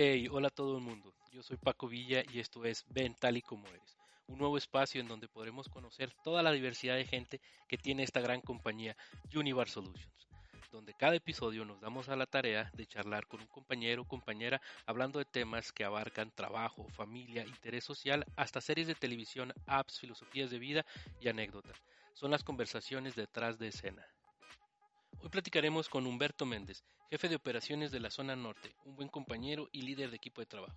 Hey, 0.00 0.28
hola 0.30 0.46
a 0.46 0.50
todo 0.52 0.76
el 0.76 0.84
mundo. 0.84 1.12
Yo 1.32 1.42
soy 1.42 1.56
Paco 1.56 1.88
Villa 1.88 2.22
y 2.32 2.38
esto 2.38 2.64
es 2.64 2.84
Ven 2.88 3.16
tal 3.16 3.36
y 3.36 3.42
como 3.42 3.66
eres, 3.66 3.98
un 4.28 4.38
nuevo 4.38 4.56
espacio 4.56 5.00
en 5.00 5.08
donde 5.08 5.26
podremos 5.26 5.68
conocer 5.68 6.12
toda 6.22 6.40
la 6.40 6.52
diversidad 6.52 6.94
de 6.94 7.04
gente 7.04 7.40
que 7.66 7.78
tiene 7.78 8.04
esta 8.04 8.20
gran 8.20 8.40
compañía 8.40 8.96
Univar 9.34 9.68
Solutions, 9.68 10.28
donde 10.70 10.94
cada 10.94 11.16
episodio 11.16 11.64
nos 11.64 11.80
damos 11.80 12.08
a 12.08 12.14
la 12.14 12.26
tarea 12.26 12.70
de 12.74 12.86
charlar 12.86 13.26
con 13.26 13.40
un 13.40 13.48
compañero 13.48 14.02
o 14.02 14.06
compañera 14.06 14.62
hablando 14.86 15.18
de 15.18 15.24
temas 15.24 15.72
que 15.72 15.82
abarcan 15.84 16.30
trabajo, 16.30 16.86
familia, 16.90 17.44
interés 17.44 17.82
social, 17.82 18.24
hasta 18.36 18.60
series 18.60 18.86
de 18.86 18.94
televisión, 18.94 19.52
apps, 19.66 19.98
filosofías 19.98 20.48
de 20.52 20.60
vida 20.60 20.86
y 21.20 21.26
anécdotas. 21.26 21.82
Son 22.14 22.30
las 22.30 22.44
conversaciones 22.44 23.16
detrás 23.16 23.58
de 23.58 23.66
escena. 23.66 24.06
Hoy 25.20 25.28
platicaremos 25.28 25.88
con 25.88 26.06
Humberto 26.06 26.46
Méndez, 26.46 26.84
jefe 27.10 27.28
de 27.28 27.36
operaciones 27.36 27.90
de 27.90 28.00
la 28.00 28.10
zona 28.10 28.36
norte, 28.36 28.74
un 28.84 28.94
buen 28.96 29.08
compañero 29.08 29.68
y 29.72 29.82
líder 29.82 30.10
de 30.10 30.16
equipo 30.16 30.40
de 30.40 30.46
trabajo. 30.46 30.76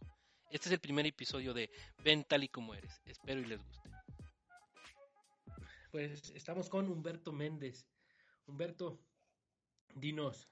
Este 0.49 0.69
es 0.69 0.73
el 0.73 0.79
primer 0.79 1.05
episodio 1.05 1.53
de 1.53 1.69
Ven 2.03 2.23
tal 2.23 2.43
y 2.43 2.49
como 2.49 2.73
eres. 2.73 3.01
Espero 3.05 3.41
y 3.41 3.45
les 3.45 3.61
guste. 3.61 3.89
Pues 5.91 6.29
estamos 6.31 6.69
con 6.69 6.89
Humberto 6.89 7.33
Méndez. 7.33 7.85
Humberto, 8.45 8.99
dinos, 9.95 10.49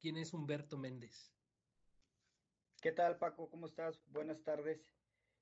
¿quién 0.00 0.18
es 0.18 0.32
Humberto 0.34 0.76
Méndez? 0.76 1.32
¿Qué 2.82 2.92
tal, 2.92 3.18
Paco? 3.18 3.48
¿Cómo 3.48 3.66
estás? 3.66 4.02
Buenas 4.08 4.42
tardes. 4.42 4.86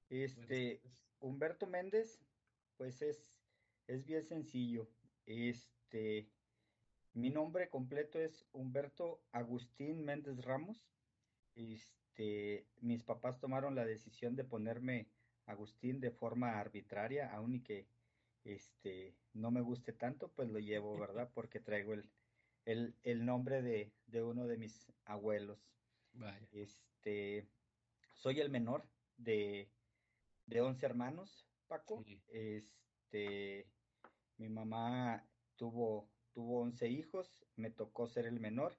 Este, 0.08 0.80
Humberto 1.18 1.66
Méndez, 1.66 2.20
pues 2.76 3.02
es, 3.02 3.40
es 3.88 4.04
bien 4.04 4.24
sencillo. 4.24 4.88
Este, 5.26 6.30
mi 7.14 7.30
nombre 7.30 7.68
completo 7.68 8.18
es 8.18 8.44
Humberto 8.52 9.20
Agustín 9.32 10.04
Méndez 10.04 10.44
Ramos. 10.44 10.84
Este, 11.54 12.66
mis 12.80 13.04
papás 13.04 13.38
tomaron 13.38 13.74
la 13.76 13.84
decisión 13.84 14.34
de 14.34 14.44
ponerme 14.44 15.08
Agustín 15.46 16.00
de 16.00 16.10
forma 16.10 16.58
arbitraria, 16.58 17.32
aun 17.32 17.54
y 17.54 17.60
que 17.60 17.86
este, 18.42 19.14
no 19.32 19.50
me 19.50 19.60
guste 19.60 19.92
tanto, 19.92 20.28
pues 20.32 20.48
lo 20.48 20.58
llevo, 20.58 20.98
¿verdad? 20.98 21.30
Porque 21.32 21.60
traigo 21.60 21.94
el, 21.94 22.94
el, 23.02 23.24
nombre 23.24 23.62
de, 23.62 23.92
uno 24.22 24.46
de 24.46 24.56
mis 24.56 24.92
abuelos. 25.04 25.58
Este, 26.52 27.46
soy 28.12 28.40
el 28.40 28.50
menor 28.50 28.88
de, 29.16 29.70
de 30.46 30.60
11 30.60 30.84
hermanos, 30.84 31.46
Paco. 31.68 32.04
Este, 32.28 33.68
mi 34.36 34.48
mamá 34.48 35.24
tuvo 35.56 36.08
tuvo 36.34 36.60
11 36.60 36.88
hijos, 36.88 37.32
me 37.56 37.70
tocó 37.70 38.08
ser 38.08 38.26
el 38.26 38.40
menor. 38.40 38.76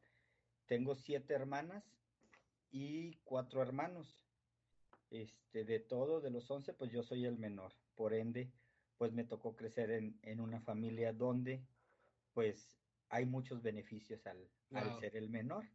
Tengo 0.68 0.96
siete 0.96 1.34
hermanas 1.34 1.84
y 2.70 3.16
cuatro 3.24 3.62
hermanos. 3.62 4.24
Este, 5.10 5.64
de 5.64 5.80
todo, 5.80 6.20
de 6.20 6.30
los 6.30 6.50
11, 6.52 6.74
pues 6.74 6.92
yo 6.92 7.02
soy 7.02 7.26
el 7.26 7.38
menor. 7.38 7.72
Por 7.96 8.14
ende, 8.14 8.52
pues 8.98 9.14
me 9.14 9.24
tocó 9.24 9.56
crecer 9.56 9.92
en, 9.92 10.40
una 10.40 10.60
familia 10.60 11.14
donde, 11.14 11.64
pues, 12.34 12.78
hay 13.10 13.26
muchos 13.26 13.62
beneficios 13.62 14.26
al, 14.28 14.50
al, 14.74 15.00
ser 15.00 15.16
el 15.16 15.30
menor 15.30 15.66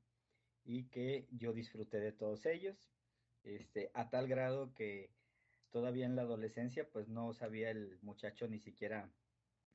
y 0.65 0.85
que 0.85 1.27
yo 1.31 1.53
disfruté 1.53 2.01
de 2.01 2.13
todos 2.13 2.45
ellos, 2.45 2.77
este, 3.45 3.91
a 3.95 4.11
tal 4.11 4.29
grado 4.29 4.75
que 4.75 5.11
todavía 5.71 6.07
en 6.07 6.17
la 6.17 6.23
adolescencia, 6.23 6.89
pues 6.91 7.09
no 7.09 7.33
sabía 7.33 7.71
el 7.71 7.99
muchacho 8.03 8.49
ni 8.49 8.59
siquiera 8.59 9.11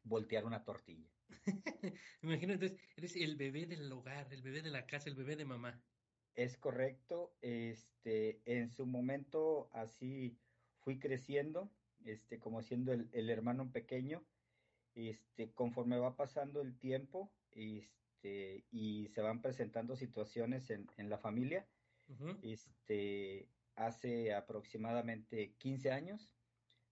voltear 0.04 0.46
una 0.46 0.64
tortilla. 0.64 1.15
Imagínate, 2.22 2.78
eres 2.96 3.16
el 3.16 3.36
bebé 3.36 3.66
del 3.66 3.92
hogar, 3.92 4.32
el 4.32 4.42
bebé 4.42 4.62
de 4.62 4.72
la 4.72 4.86
casa, 4.86 5.10
el 5.10 5.16
bebé 5.16 5.36
de 5.36 5.46
mamá. 5.46 5.82
Es 6.36 6.58
correcto, 6.58 7.34
este, 7.42 8.42
en 8.46 8.70
su 8.70 8.86
momento 8.86 9.70
así 9.72 10.38
fui 10.80 11.00
creciendo, 11.00 11.72
este, 12.04 12.40
como 12.40 12.62
siendo 12.62 12.92
el, 12.92 13.30
hermano 13.30 13.72
pequeño, 13.72 14.26
este, 14.96 15.52
conforme 15.54 15.98
va 15.98 16.16
pasando 16.16 16.62
el 16.62 16.78
tiempo, 16.78 17.32
este, 17.52 18.66
y 18.70 19.08
se 19.10 19.22
van 19.22 19.42
presentando 19.42 19.96
situaciones 19.96 20.70
en, 20.70 21.10
la 21.10 21.18
familia, 21.18 21.66
este, 22.44 23.48
hace 23.76 24.34
aproximadamente 24.34 25.54
15 25.58 25.92
años 25.92 26.30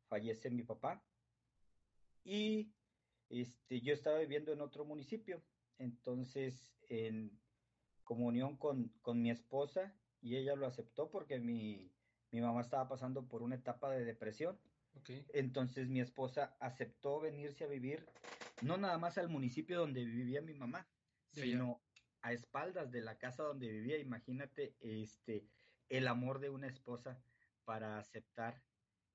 fallece 0.08 0.50
mi 0.50 0.64
papá, 0.64 1.04
y 2.24 2.72
este, 3.42 3.82
yo 3.82 3.94
estaba 3.94 4.20
viviendo 4.20 4.52
en 4.54 4.62
otro 4.62 4.86
municipio, 4.86 5.42
entonces 5.78 6.76
en 6.90 7.40
comunión 8.04 8.58
con, 8.58 8.90
con 9.02 9.22
mi 9.22 9.32
esposa 9.32 9.96
y 10.22 10.38
ella 10.38 10.56
lo 10.56 10.68
aceptó 10.68 11.10
porque 11.10 11.40
mi, 11.40 11.92
mi, 12.32 12.42
mamá 12.42 12.62
estaba 12.62 12.88
pasando 12.88 13.28
por 13.28 13.42
una 13.42 13.56
etapa 13.56 13.92
de 13.92 14.06
depresión. 14.06 14.60
Entonces 15.34 15.90
mi 15.90 16.00
esposa 16.00 16.56
aceptó 16.60 17.20
venirse 17.20 17.64
a 17.64 17.68
vivir 17.68 18.08
no 18.62 18.78
nada 18.78 18.98
más 19.00 19.18
al 19.18 19.28
municipio 19.28 19.80
donde 19.80 20.06
vivía 20.06 20.42
mi 20.42 20.54
mamá, 20.54 20.88
sino 21.32 21.82
a 22.22 22.32
espaldas 22.32 22.92
de 22.92 23.02
la 23.02 23.18
casa 23.18 23.44
donde 23.44 23.68
vivía. 23.68 23.98
Imagínate 23.98 24.76
este 24.80 25.48
el 25.90 26.08
amor 26.08 26.40
de 26.40 26.52
una 26.52 26.68
esposa 26.68 27.20
para 27.66 27.98
aceptar 27.98 28.62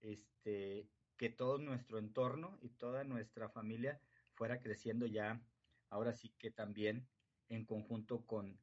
este 0.00 0.88
que 1.16 1.30
todo 1.30 1.58
nuestro 1.58 1.98
entorno 1.98 2.58
y 2.60 2.70
toda 2.70 3.04
nuestra 3.04 3.48
familia 3.48 4.00
fuera 4.38 4.60
creciendo 4.60 5.04
ya, 5.06 5.42
ahora 5.90 6.12
sí 6.12 6.32
que 6.38 6.52
también 6.52 7.08
en 7.48 7.64
conjunto 7.64 8.24
con, 8.24 8.56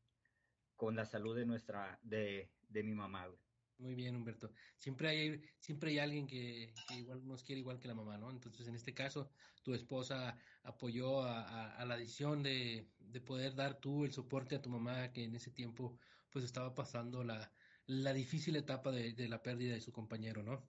con 0.77 0.95
la 0.95 1.05
salud 1.05 1.35
de 1.35 1.45
nuestra, 1.45 1.99
de, 2.01 2.49
de 2.69 2.83
mi 2.83 2.93
mamá. 2.93 3.27
Muy 3.77 3.93
bien, 3.93 4.15
Humberto. 4.15 4.53
Siempre 4.77 5.09
hay, 5.09 5.41
siempre 5.59 5.91
hay 5.91 5.99
alguien 5.99 6.27
que, 6.27 6.73
igual 6.91 7.27
nos 7.27 7.43
quiere 7.43 7.59
igual 7.59 7.77
que 7.77 7.89
la 7.89 7.93
mamá, 7.93 8.17
¿no? 8.17 8.31
Entonces, 8.31 8.69
en 8.69 8.75
este 8.75 8.93
caso, 8.93 9.29
tu 9.63 9.73
esposa 9.73 10.37
apoyó 10.63 11.23
a, 11.23 11.83
la 11.85 11.97
decisión 11.97 12.41
de, 12.41 12.87
de, 12.99 13.19
poder 13.19 13.53
dar 13.53 13.77
tú 13.77 14.05
el 14.05 14.13
soporte 14.13 14.55
a 14.55 14.61
tu 14.61 14.69
mamá, 14.69 15.11
que 15.11 15.25
en 15.25 15.35
ese 15.35 15.51
tiempo, 15.51 15.99
pues, 16.29 16.45
estaba 16.45 16.73
pasando 16.73 17.25
la, 17.25 17.51
la 17.85 18.13
difícil 18.13 18.55
etapa 18.55 18.91
de, 18.91 19.11
de 19.11 19.27
la 19.27 19.43
pérdida 19.43 19.73
de 19.73 19.81
su 19.81 19.91
compañero, 19.91 20.41
¿no? 20.41 20.65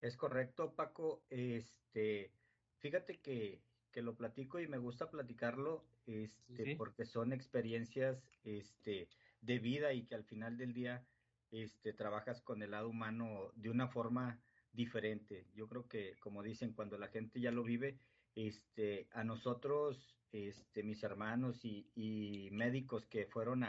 Es 0.00 0.16
correcto, 0.16 0.74
Paco. 0.74 1.22
Este, 1.30 2.32
fíjate 2.78 3.20
que 3.20 3.62
que 3.92 4.02
lo 4.02 4.16
platico 4.16 4.58
y 4.60 4.66
me 4.66 4.78
gusta 4.78 5.10
platicarlo 5.10 5.84
este, 6.06 6.76
porque 6.76 7.04
son 7.04 7.32
experiencias 7.32 8.22
este, 8.44 9.08
de 9.40 9.58
vida 9.58 9.92
y 9.92 10.04
que 10.04 10.14
al 10.14 10.24
final 10.24 10.56
del 10.56 10.72
día 10.72 11.06
este, 11.50 11.92
trabajas 11.92 12.40
con 12.40 12.62
el 12.62 12.72
lado 12.72 12.88
humano 12.88 13.52
de 13.54 13.70
una 13.70 13.88
forma 13.88 14.40
diferente. 14.72 15.46
Yo 15.54 15.68
creo 15.68 15.86
que, 15.86 16.16
como 16.18 16.42
dicen, 16.42 16.72
cuando 16.72 16.98
la 16.98 17.08
gente 17.08 17.40
ya 17.40 17.52
lo 17.52 17.62
vive, 17.62 17.98
este, 18.34 19.06
a 19.12 19.22
nosotros, 19.22 20.16
este, 20.32 20.82
mis 20.82 21.02
hermanos 21.02 21.64
y, 21.64 21.86
y 21.94 22.48
médicos 22.50 23.06
que 23.06 23.26
fueron 23.26 23.64
a, 23.64 23.68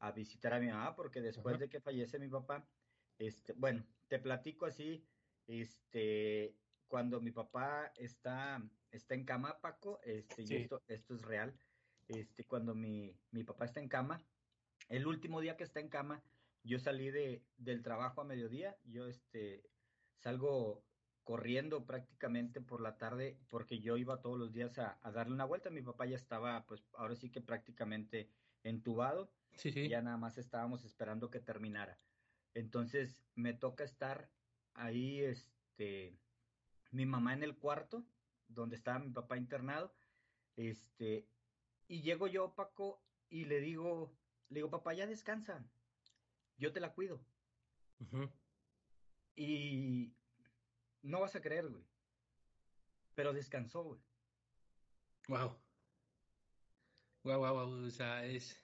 a, 0.00 0.10
visitar 0.10 0.52
a 0.52 0.60
mi 0.60 0.66
mamá, 0.66 0.96
porque 0.96 1.20
después 1.20 1.58
de 1.60 1.68
que 1.68 1.80
fallece 1.80 2.18
mi 2.18 2.28
papá, 2.28 2.66
este, 3.18 3.52
bueno, 3.52 3.84
te 4.08 4.18
platico 4.18 4.66
así, 4.66 5.04
este, 5.46 6.56
cuando 6.88 7.20
mi 7.20 7.30
papá 7.30 7.92
está 7.96 8.60
está 8.96 9.14
en 9.14 9.24
cama, 9.24 9.60
Paco, 9.60 10.00
este, 10.04 10.42
y 10.42 10.54
esto, 10.54 10.82
esto 10.88 11.14
es 11.14 11.22
real, 11.22 11.54
este, 12.08 12.44
cuando 12.44 12.74
mi, 12.74 13.16
mi 13.30 13.44
papá 13.44 13.64
está 13.64 13.80
en 13.80 13.88
cama, 13.88 14.22
el 14.88 15.06
último 15.06 15.40
día 15.40 15.56
que 15.56 15.64
está 15.64 15.80
en 15.80 15.88
cama, 15.88 16.22
yo 16.62 16.78
salí 16.78 17.10
de, 17.10 17.42
del 17.56 17.82
trabajo 17.82 18.20
a 18.20 18.24
mediodía, 18.24 18.76
yo 18.84 19.06
este, 19.06 19.62
salgo 20.18 20.84
corriendo 21.24 21.86
prácticamente 21.86 22.60
por 22.60 22.80
la 22.80 22.98
tarde 22.98 23.38
porque 23.48 23.80
yo 23.80 23.96
iba 23.96 24.20
todos 24.20 24.38
los 24.38 24.52
días 24.52 24.78
a, 24.78 24.98
darle 25.12 25.34
una 25.34 25.46
vuelta, 25.46 25.70
mi 25.70 25.82
papá 25.82 26.06
ya 26.06 26.16
estaba, 26.16 26.64
pues 26.66 26.84
ahora 26.94 27.14
sí 27.16 27.30
que 27.30 27.40
prácticamente 27.40 28.30
entubado, 28.62 29.30
sí, 29.56 29.88
ya 29.88 30.02
nada 30.02 30.16
más 30.16 30.38
estábamos 30.38 30.84
esperando 30.84 31.30
que 31.30 31.40
terminara. 31.40 31.98
Entonces 32.52 33.22
me 33.34 33.52
toca 33.54 33.84
estar 33.84 34.30
ahí, 34.74 35.20
este, 35.20 36.16
mi 36.90 37.06
mamá 37.06 37.32
en 37.32 37.42
el 37.42 37.56
cuarto, 37.56 38.04
donde 38.48 38.76
estaba 38.76 38.98
mi 38.98 39.10
papá 39.10 39.36
internado, 39.36 39.94
este, 40.56 41.28
y 41.88 42.02
llego 42.02 42.26
yo, 42.26 42.54
Paco, 42.54 43.02
y 43.28 43.44
le 43.44 43.60
digo, 43.60 44.16
le 44.48 44.56
digo, 44.56 44.70
papá, 44.70 44.94
ya 44.94 45.06
descansa, 45.06 45.64
yo 46.56 46.72
te 46.72 46.80
la 46.80 46.92
cuido. 46.92 47.24
Y 49.36 50.14
no 51.02 51.20
vas 51.20 51.34
a 51.36 51.40
creer, 51.40 51.68
güey. 51.68 51.84
Pero 53.14 53.32
descansó, 53.32 53.82
güey. 53.82 54.00
Wow. 55.28 55.56
Wow, 57.22 57.38
wow, 57.38 57.54
wow. 57.54 57.86
O 57.86 57.90
sea, 57.90 58.24
es. 58.24 58.60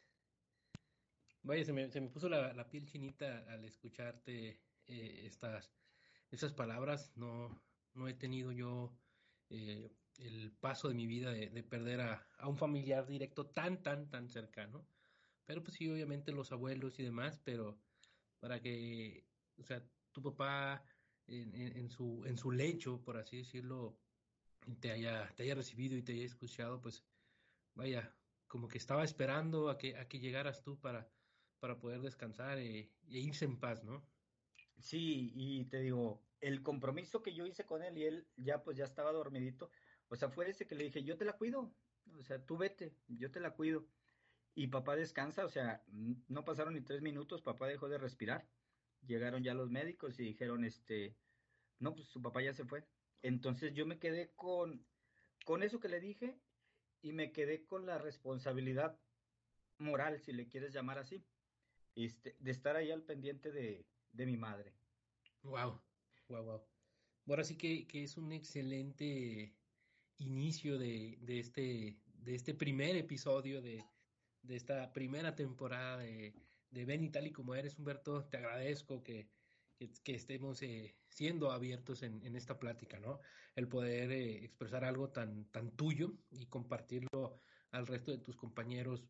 Vaya, 1.42 1.64
se 1.64 1.72
me, 1.72 1.90
se 1.90 2.00
me 2.00 2.08
puso 2.08 2.28
la, 2.28 2.68
piel 2.68 2.86
chinita 2.86 3.44
al 3.48 3.64
escucharte 3.64 4.60
eh, 4.86 5.26
estas, 5.26 5.72
estas 6.30 6.52
palabras. 6.52 7.12
No, 7.16 7.62
no 7.94 8.08
he 8.08 8.14
tenido 8.14 8.52
yo 8.52 8.92
eh, 9.50 9.90
el 10.18 10.52
paso 10.52 10.88
de 10.88 10.94
mi 10.94 11.06
vida 11.06 11.32
de, 11.32 11.62
perder 11.62 12.00
a, 12.00 12.26
un 12.46 12.56
familiar 12.56 13.06
directo 13.06 13.46
tan, 13.46 13.82
tan, 13.82 14.08
tan 14.08 14.28
cercano. 14.28 14.86
Pero 15.46 15.62
pues 15.62 15.76
sí, 15.76 15.88
obviamente 15.88 16.32
los 16.32 16.52
abuelos 16.52 16.98
y 16.98 17.02
demás, 17.02 17.40
pero, 17.44 17.78
para 18.38 18.60
que, 18.60 19.24
o 19.58 19.64
sea, 19.64 19.82
tu 20.12 20.22
papá 20.22 20.82
en, 21.26 21.90
su, 21.90 22.24
en 22.26 22.36
su 22.36 22.50
lecho, 22.52 23.00
por 23.02 23.16
así 23.16 23.38
decirlo, 23.38 23.98
te 24.80 24.90
haya, 24.92 25.32
te 25.36 25.44
haya 25.44 25.54
recibido 25.54 25.96
y 25.96 26.02
te 26.02 26.12
haya 26.12 26.24
escuchado, 26.24 26.80
pues 26.80 27.04
vaya, 27.74 28.14
como 28.46 28.68
que 28.68 28.78
estaba 28.78 29.04
esperando 29.04 29.70
a 29.70 29.78
que, 29.78 29.96
a 29.96 30.06
que 30.06 30.18
llegaras 30.18 30.62
tú 30.62 30.78
para, 30.78 31.08
para 31.60 31.78
poder 31.78 32.00
descansar 32.00 32.58
e, 32.58 32.90
e 33.08 33.18
irse 33.18 33.44
en 33.44 33.58
paz, 33.58 33.84
¿no? 33.84 34.04
Sí, 34.80 35.32
y 35.34 35.64
te 35.66 35.80
digo, 35.80 36.22
el 36.40 36.62
compromiso 36.62 37.22
que 37.22 37.34
yo 37.34 37.46
hice 37.46 37.64
con 37.64 37.82
él 37.82 37.98
y 37.98 38.04
él 38.04 38.26
ya 38.36 38.62
pues 38.62 38.76
ya 38.76 38.84
estaba 38.84 39.12
dormidito, 39.12 39.70
o 40.08 40.16
sea, 40.16 40.30
fue 40.30 40.48
ese 40.50 40.66
que 40.66 40.74
le 40.74 40.84
dije, 40.84 41.04
yo 41.04 41.16
te 41.16 41.24
la 41.24 41.34
cuido, 41.34 41.72
o 42.18 42.22
sea, 42.22 42.44
tú 42.44 42.56
vete, 42.56 42.92
yo 43.08 43.30
te 43.30 43.40
la 43.40 43.52
cuido. 43.52 43.86
Y 44.54 44.66
papá 44.66 44.96
descansa, 44.96 45.44
o 45.44 45.48
sea, 45.48 45.84
no 46.28 46.44
pasaron 46.44 46.74
ni 46.74 46.80
tres 46.80 47.02
minutos, 47.02 47.42
papá 47.42 47.68
dejó 47.68 47.88
de 47.88 47.98
respirar. 47.98 48.48
Llegaron 49.06 49.44
ya 49.44 49.54
los 49.54 49.70
médicos 49.70 50.18
y 50.18 50.24
dijeron, 50.24 50.64
este, 50.64 51.16
no, 51.78 51.94
pues 51.94 52.08
su 52.08 52.20
papá 52.20 52.42
ya 52.42 52.52
se 52.52 52.64
fue. 52.64 52.84
Entonces 53.22 53.72
yo 53.74 53.86
me 53.86 53.98
quedé 53.98 54.32
con, 54.34 54.84
con 55.44 55.62
eso 55.62 55.78
que 55.78 55.88
le 55.88 56.00
dije 56.00 56.40
y 57.00 57.12
me 57.12 57.32
quedé 57.32 57.64
con 57.64 57.86
la 57.86 57.98
responsabilidad 57.98 58.98
moral, 59.78 60.20
si 60.20 60.32
le 60.32 60.48
quieres 60.48 60.72
llamar 60.72 60.98
así, 60.98 61.24
este, 61.94 62.36
de 62.40 62.50
estar 62.50 62.76
ahí 62.76 62.90
al 62.90 63.04
pendiente 63.04 63.52
de, 63.52 63.86
de 64.12 64.26
mi 64.26 64.36
madre. 64.36 64.74
Wow, 65.42 65.80
wow, 66.28 66.44
wow. 66.44 66.62
Ahora 67.26 67.44
sí 67.44 67.56
que, 67.56 67.86
que 67.86 68.02
es 68.02 68.16
un 68.16 68.32
excelente 68.32 69.54
inicio 70.18 70.78
de, 70.78 71.18
de, 71.20 71.38
este, 71.38 71.98
de 72.14 72.34
este 72.34 72.54
primer 72.54 72.96
episodio 72.96 73.62
de, 73.62 73.84
de 74.42 74.56
esta 74.56 74.92
primera 74.92 75.34
temporada 75.34 75.98
de, 75.98 76.34
de 76.70 76.84
Ven 76.84 77.04
y 77.04 77.10
tal 77.10 77.26
y 77.26 77.32
como 77.32 77.54
eres, 77.54 77.78
Humberto. 77.78 78.24
Te 78.24 78.38
agradezco 78.38 79.02
que, 79.02 79.28
que, 79.78 80.14
estemos 80.14 80.62
eh, 80.62 80.96
siendo 81.08 81.52
abiertos 81.52 82.02
en, 82.02 82.24
en, 82.24 82.36
esta 82.36 82.58
plática, 82.58 82.98
¿no? 83.00 83.20
El 83.54 83.68
poder 83.68 84.10
eh, 84.12 84.44
expresar 84.44 84.84
algo 84.84 85.10
tan, 85.10 85.46
tan 85.46 85.70
tuyo 85.76 86.14
y 86.30 86.46
compartirlo 86.46 87.40
al 87.70 87.86
resto 87.86 88.10
de 88.10 88.18
tus 88.18 88.36
compañeros 88.36 89.04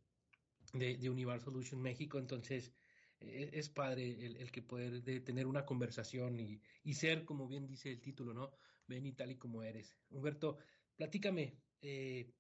de, 0.73 0.97
de 0.97 1.11
Universal 1.11 1.53
Solution 1.53 1.81
México. 1.81 2.19
Entonces, 2.19 2.73
e, 3.21 3.51
es 3.53 3.69
padre 3.69 4.25
el, 4.25 4.37
el, 4.37 4.51
que 4.51 4.63
poder 4.63 5.03
de 5.03 5.21
tener 5.21 5.47
una 5.47 5.65
conversación 5.65 6.41
y, 6.41 6.61
y, 6.83 6.95
ser, 6.95 7.25
como 7.25 7.47
bien 7.47 7.67
dice 7.67 7.91
el 7.91 8.01
título, 8.01 8.35
¿no? 8.35 8.53
Ven 8.87 9.07
y 9.07 9.13
tal 9.13 9.31
y 9.31 9.37
como 9.37 9.63
eres. 9.63 9.97
Humberto, 10.11 10.59
platícame, 10.97 11.57
eh, 11.83 12.33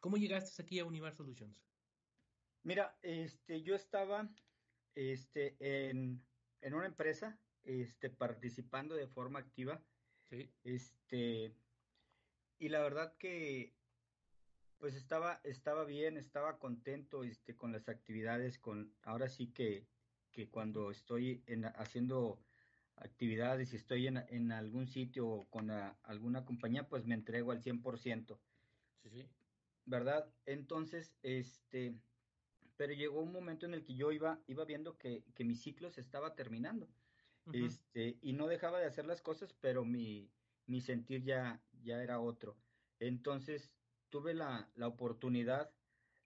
¿cómo 0.00 0.16
llegaste 0.16 0.62
aquí 0.62 0.78
a 0.78 0.84
Universal 0.84 1.16
Solutions? 1.16 1.56
Mira, 2.62 2.96
este, 3.02 3.62
yo 3.62 3.74
estaba 3.74 4.28
este, 4.94 5.56
en, 5.58 6.22
en 6.60 6.74
una 6.74 6.86
empresa 6.86 7.38
este, 7.64 8.10
participando 8.10 8.94
de 8.94 9.08
forma 9.08 9.38
activa. 9.38 9.82
Este, 10.62 11.52
y 12.58 12.68
la 12.68 12.80
verdad 12.80 13.16
que 13.18 13.74
pues 14.78 14.94
estaba, 14.94 15.40
estaba 15.44 15.84
bien, 15.84 16.16
estaba 16.16 16.58
contento 16.58 17.22
este, 17.22 17.54
con 17.54 17.70
las 17.72 17.88
actividades, 17.88 18.58
con 18.58 18.94
ahora 19.02 19.28
sí 19.28 19.48
que, 19.48 19.86
que 20.32 20.48
cuando 20.48 20.90
estoy 20.90 21.42
en, 21.46 21.64
haciendo 21.64 22.42
actividades 22.96 23.72
y 23.72 23.76
estoy 23.76 24.06
en, 24.06 24.18
en 24.28 24.52
algún 24.52 24.86
sitio 24.86 25.26
o 25.26 25.44
con 25.50 25.70
alguna 25.70 26.44
compañía, 26.44 26.88
pues 26.88 27.06
me 27.06 27.14
entrego 27.14 27.52
al 27.52 27.62
100%. 27.62 28.38
Sí, 29.02 29.10
sí. 29.10 29.26
¿Verdad? 29.86 30.32
Entonces, 30.46 31.14
este, 31.22 31.94
pero 32.76 32.92
llegó 32.92 33.20
un 33.20 33.32
momento 33.32 33.66
en 33.66 33.74
el 33.74 33.84
que 33.84 33.94
yo 33.94 34.12
iba, 34.12 34.40
iba 34.46 34.64
viendo 34.64 34.96
que, 34.98 35.24
que 35.34 35.44
mi 35.44 35.54
ciclo 35.54 35.90
se 35.90 36.00
estaba 36.00 36.34
terminando 36.34 36.88
este, 37.52 38.18
y 38.20 38.32
no 38.32 38.46
dejaba 38.46 38.78
de 38.78 38.86
hacer 38.86 39.06
las 39.06 39.22
cosas, 39.22 39.54
pero 39.60 39.84
mi, 39.84 40.30
mi 40.66 40.80
sentir 40.80 41.22
ya, 41.22 41.60
ya 41.82 42.02
era 42.02 42.20
otro. 42.20 42.56
Entonces 42.98 43.70
tuve 44.08 44.34
la, 44.34 44.70
la 44.74 44.88
oportunidad 44.88 45.70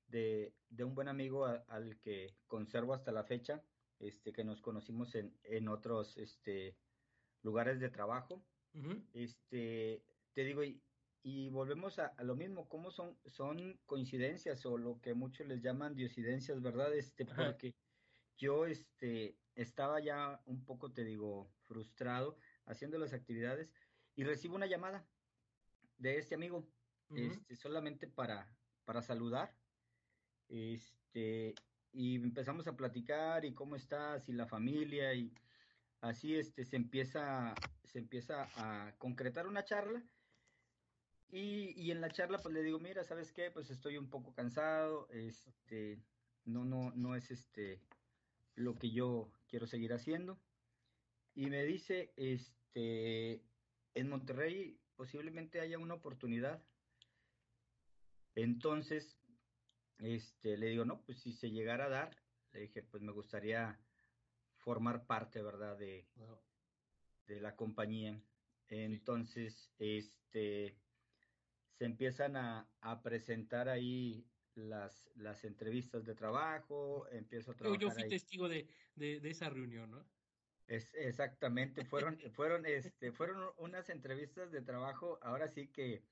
de, 0.08 0.54
de, 0.68 0.84
un 0.84 0.94
buen 0.94 1.08
amigo 1.08 1.46
al 1.46 1.98
que 2.00 2.34
conservo 2.46 2.94
hasta 2.94 3.12
la 3.12 3.24
fecha, 3.24 3.62
este, 3.98 4.32
que 4.32 4.44
nos 4.44 4.60
conocimos 4.60 5.14
en, 5.14 5.36
en 5.44 5.68
otros 5.68 6.16
este, 6.16 6.76
lugares 7.42 7.80
de 7.80 7.90
trabajo. 7.90 8.44
Este, 9.12 10.02
te 10.32 10.44
digo, 10.44 10.64
y, 10.64 10.82
y 11.22 11.48
volvemos 11.50 11.98
a, 11.98 12.06
a, 12.06 12.24
lo 12.24 12.34
mismo, 12.34 12.68
cómo 12.68 12.90
son, 12.90 13.16
son 13.26 13.78
coincidencias 13.86 14.66
o 14.66 14.76
lo 14.76 15.00
que 15.00 15.14
muchos 15.14 15.46
les 15.46 15.62
llaman 15.62 15.94
diosidencias, 15.94 16.60
¿verdad? 16.60 16.92
Este, 16.94 17.24
porque 17.24 17.74
yo, 18.36 18.66
este, 18.66 19.38
estaba 19.54 20.00
ya 20.00 20.40
un 20.46 20.64
poco, 20.64 20.92
te 20.92 21.04
digo, 21.04 21.50
frustrado 21.62 22.36
haciendo 22.66 22.98
las 22.98 23.12
actividades 23.12 23.72
y 24.16 24.24
recibo 24.24 24.56
una 24.56 24.66
llamada 24.66 25.06
de 25.98 26.18
este 26.18 26.34
amigo, 26.34 26.66
este, 27.14 27.54
solamente 27.54 28.08
para, 28.08 28.50
para 28.84 29.02
saludar, 29.02 29.54
este, 30.48 31.54
y 31.94 32.16
empezamos 32.16 32.66
a 32.66 32.76
platicar 32.76 33.44
y 33.44 33.54
cómo 33.54 33.76
estás 33.76 34.28
y 34.28 34.32
la 34.32 34.46
familia 34.46 35.14
y 35.14 35.32
así, 36.00 36.34
este, 36.34 36.64
se 36.64 36.76
empieza, 36.76 37.54
se 37.84 37.98
empieza 37.98 38.48
a 38.56 38.92
concretar 38.98 39.46
una 39.46 39.64
charla 39.64 40.02
y, 41.30 41.72
y 41.80 41.90
en 41.90 42.00
la 42.00 42.10
charla 42.10 42.38
pues 42.38 42.54
le 42.54 42.62
digo, 42.62 42.78
mira, 42.78 43.04
¿sabes 43.04 43.32
qué? 43.32 43.50
Pues 43.50 43.70
estoy 43.70 43.96
un 43.96 44.08
poco 44.08 44.34
cansado, 44.34 45.08
este, 45.10 45.98
no, 46.44 46.64
no, 46.64 46.92
no 46.94 47.16
es 47.16 47.30
este, 47.30 47.80
lo 48.54 48.76
que 48.76 48.90
yo 48.90 49.32
quiero 49.48 49.66
seguir 49.66 49.92
haciendo. 49.92 50.38
Y 51.34 51.46
me 51.46 51.64
dice, 51.64 52.12
este, 52.16 53.42
en 53.94 54.08
Monterrey 54.08 54.78
posiblemente 54.96 55.60
haya 55.60 55.78
una 55.78 55.94
oportunidad. 55.94 56.62
Entonces, 58.36 59.16
este, 59.98 60.56
le 60.56 60.68
digo, 60.68 60.84
no, 60.84 61.00
pues 61.02 61.18
si 61.20 61.32
se 61.32 61.50
llegara 61.50 61.86
a 61.86 61.90
dar, 61.90 62.16
le 62.52 62.60
dije, 62.60 62.82
pues 62.82 63.02
me 63.02 63.12
gustaría 63.12 63.78
formar 64.56 65.06
parte, 65.06 65.42
¿verdad? 65.42 65.76
De, 65.76 66.06
de 67.26 67.40
la 67.40 67.56
compañía. 67.56 68.20
Entonces, 68.68 69.70
este, 69.78 70.76
se 71.72 71.84
empiezan 71.84 72.36
a, 72.36 72.68
a 72.80 73.02
presentar 73.02 73.68
ahí 73.68 74.26
las, 74.54 75.10
las 75.16 75.44
entrevistas 75.44 76.04
de 76.04 76.14
trabajo, 76.14 77.06
empiezo 77.10 77.52
a 77.52 77.54
trabajar. 77.54 77.80
Yo, 77.80 77.90
fui 77.90 78.08
testigo 78.08 78.48
de, 78.48 78.68
de, 78.94 79.20
esa 79.28 79.50
reunión, 79.50 79.90
¿no? 79.90 80.06
Es, 80.66 80.90
exactamente, 80.94 81.84
fueron, 81.84 82.18
fueron, 82.32 82.66
este, 82.66 83.12
fueron 83.12 83.50
unas 83.58 83.88
entrevistas 83.90 84.50
de 84.50 84.62
trabajo, 84.62 85.18
ahora 85.22 85.48
sí 85.48 85.68
que 85.68 86.02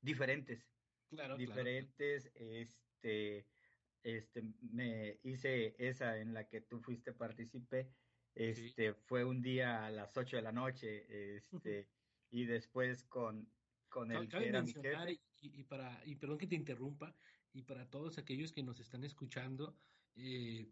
diferentes. 0.00 0.66
Claro, 1.10 1.36
diferentes, 1.36 2.30
este, 2.34 2.72
este, 3.02 4.42
me 4.60 5.18
hice 5.22 5.74
esa 5.78 6.18
en 6.18 6.34
la 6.34 6.48
que 6.48 6.60
tú 6.60 6.80
fuiste 6.80 7.12
participé, 7.12 7.90
este, 8.34 8.94
fue 8.94 9.24
un 9.24 9.42
día 9.42 9.84
a 9.84 9.90
las 9.90 10.16
8 10.16 10.36
de 10.36 10.42
la 10.42 10.52
noche, 10.52 11.36
este, 11.36 11.88
y 12.30 12.44
después 12.44 13.04
con, 13.04 13.50
con 13.88 14.12
el 14.12 14.28
que 14.28 14.48
era 14.48 14.62
mi 14.62 14.72
jefe. 14.72 15.20
Y, 15.42 15.60
y, 15.60 15.64
para, 15.64 16.00
y 16.04 16.16
perdón 16.16 16.38
que 16.38 16.46
te 16.46 16.54
interrumpa, 16.54 17.14
y 17.52 17.62
para 17.62 17.88
todos 17.88 18.18
aquellos 18.18 18.52
que 18.52 18.62
nos 18.62 18.78
están 18.78 19.04
escuchando, 19.04 19.76
eh, 20.14 20.68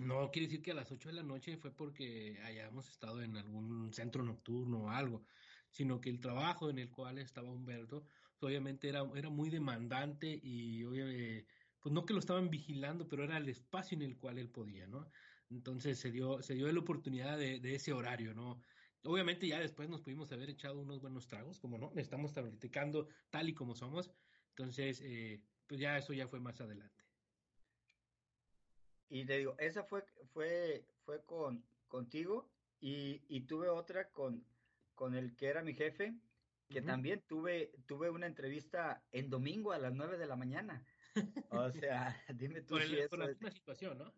no 0.00 0.30
quiere 0.30 0.46
decir 0.46 0.62
que 0.62 0.70
a 0.70 0.74
las 0.74 0.90
8 0.92 1.08
de 1.08 1.14
la 1.14 1.22
noche 1.22 1.56
fue 1.56 1.74
porque 1.74 2.38
hayamos 2.44 2.88
estado 2.88 3.22
en 3.22 3.36
algún 3.36 3.92
centro 3.92 4.22
nocturno 4.22 4.84
o 4.84 4.90
algo, 4.90 5.24
sino 5.70 6.00
que 6.00 6.10
el 6.10 6.20
trabajo 6.20 6.70
en 6.70 6.78
el 6.78 6.90
cual 6.90 7.18
estaba 7.18 7.50
Humberto, 7.50 8.04
pues, 8.38 8.50
obviamente 8.50 8.88
era, 8.88 9.04
era 9.14 9.30
muy 9.30 9.50
demandante 9.50 10.40
y 10.42 10.84
obviamente, 10.84 11.46
pues 11.80 11.92
no 11.92 12.04
que 12.04 12.14
lo 12.14 12.20
estaban 12.20 12.50
vigilando, 12.50 13.08
pero 13.08 13.24
era 13.24 13.36
el 13.36 13.48
espacio 13.48 13.96
en 13.96 14.02
el 14.02 14.16
cual 14.16 14.38
él 14.38 14.48
podía, 14.48 14.86
¿no? 14.86 15.10
Entonces 15.50 15.98
se 15.98 16.10
dio, 16.10 16.42
se 16.42 16.54
dio 16.54 16.70
la 16.70 16.80
oportunidad 16.80 17.38
de, 17.38 17.60
de 17.60 17.74
ese 17.76 17.92
horario, 17.92 18.34
¿no? 18.34 18.60
Obviamente 19.04 19.46
ya 19.46 19.60
después 19.60 19.88
nos 19.88 20.02
pudimos 20.02 20.32
haber 20.32 20.50
echado 20.50 20.80
unos 20.80 21.00
buenos 21.00 21.28
tragos, 21.28 21.60
como 21.60 21.78
no, 21.78 21.92
estamos 21.96 22.32
practicando 22.32 23.08
tal 23.30 23.48
y 23.48 23.54
como 23.54 23.74
somos. 23.74 24.10
Entonces, 24.50 25.00
eh, 25.02 25.40
pues 25.66 25.80
ya 25.80 25.96
eso 25.96 26.12
ya 26.12 26.28
fue 26.28 26.40
más 26.40 26.60
adelante. 26.60 27.04
Y 29.08 29.24
te 29.24 29.38
digo, 29.38 29.54
esa 29.58 29.84
fue, 29.84 30.04
fue, 30.32 30.84
fue 31.04 31.24
con, 31.24 31.64
contigo 31.86 32.50
y, 32.80 33.22
y 33.28 33.42
tuve 33.42 33.68
otra 33.68 34.10
con, 34.10 34.44
con 34.96 35.14
el 35.14 35.36
que 35.36 35.46
era 35.46 35.62
mi 35.62 35.74
jefe, 35.74 36.16
que 36.68 36.82
también 36.82 37.22
tuve, 37.28 37.72
tuve 37.86 38.10
una 38.10 38.26
entrevista 38.26 39.04
en 39.12 39.30
domingo 39.30 39.70
a 39.70 39.78
las 39.78 39.94
nueve 39.94 40.18
de 40.18 40.26
la 40.26 40.34
mañana. 40.34 40.84
O 41.50 41.70
sea, 41.70 42.16
dime 42.34 42.62
tú 42.62 42.78
si 42.80 42.98
eso 42.98 43.16
la 43.16 43.28
misma 43.28 43.52
situación, 43.52 43.98
¿no? 43.98 44.12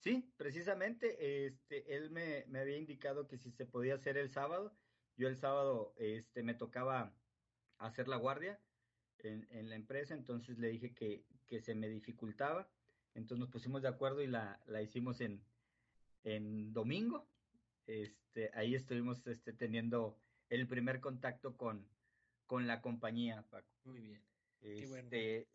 Sí, 0.00 0.30
precisamente, 0.36 1.46
este, 1.46 1.96
él 1.96 2.10
me, 2.10 2.44
me, 2.48 2.58
había 2.58 2.76
indicado 2.76 3.26
que 3.26 3.38
si 3.38 3.50
se 3.52 3.64
podía 3.64 3.94
hacer 3.94 4.18
el 4.18 4.30
sábado, 4.30 4.76
yo 5.16 5.28
el 5.28 5.36
sábado, 5.36 5.94
este, 5.96 6.42
me 6.42 6.52
tocaba 6.52 7.16
hacer 7.78 8.06
la 8.06 8.16
guardia 8.16 8.60
en, 9.20 9.46
en, 9.50 9.70
la 9.70 9.76
empresa, 9.76 10.12
entonces 10.12 10.58
le 10.58 10.68
dije 10.68 10.92
que, 10.92 11.24
que, 11.46 11.62
se 11.62 11.74
me 11.74 11.88
dificultaba, 11.88 12.68
entonces 13.14 13.38
nos 13.38 13.48
pusimos 13.48 13.80
de 13.80 13.88
acuerdo 13.88 14.20
y 14.20 14.26
la, 14.26 14.60
la 14.66 14.82
hicimos 14.82 15.22
en, 15.22 15.42
en 16.24 16.74
domingo, 16.74 17.26
este, 17.86 18.50
ahí 18.52 18.74
estuvimos 18.74 19.26
este, 19.26 19.54
teniendo 19.54 20.18
el 20.48 20.66
primer 20.66 21.00
contacto 21.00 21.56
con, 21.56 21.88
con 22.46 22.66
la 22.66 22.80
compañía, 22.80 23.42
Paco. 23.50 23.68
Muy 23.84 24.00
bien. 24.00 24.22
Este, 24.60 25.48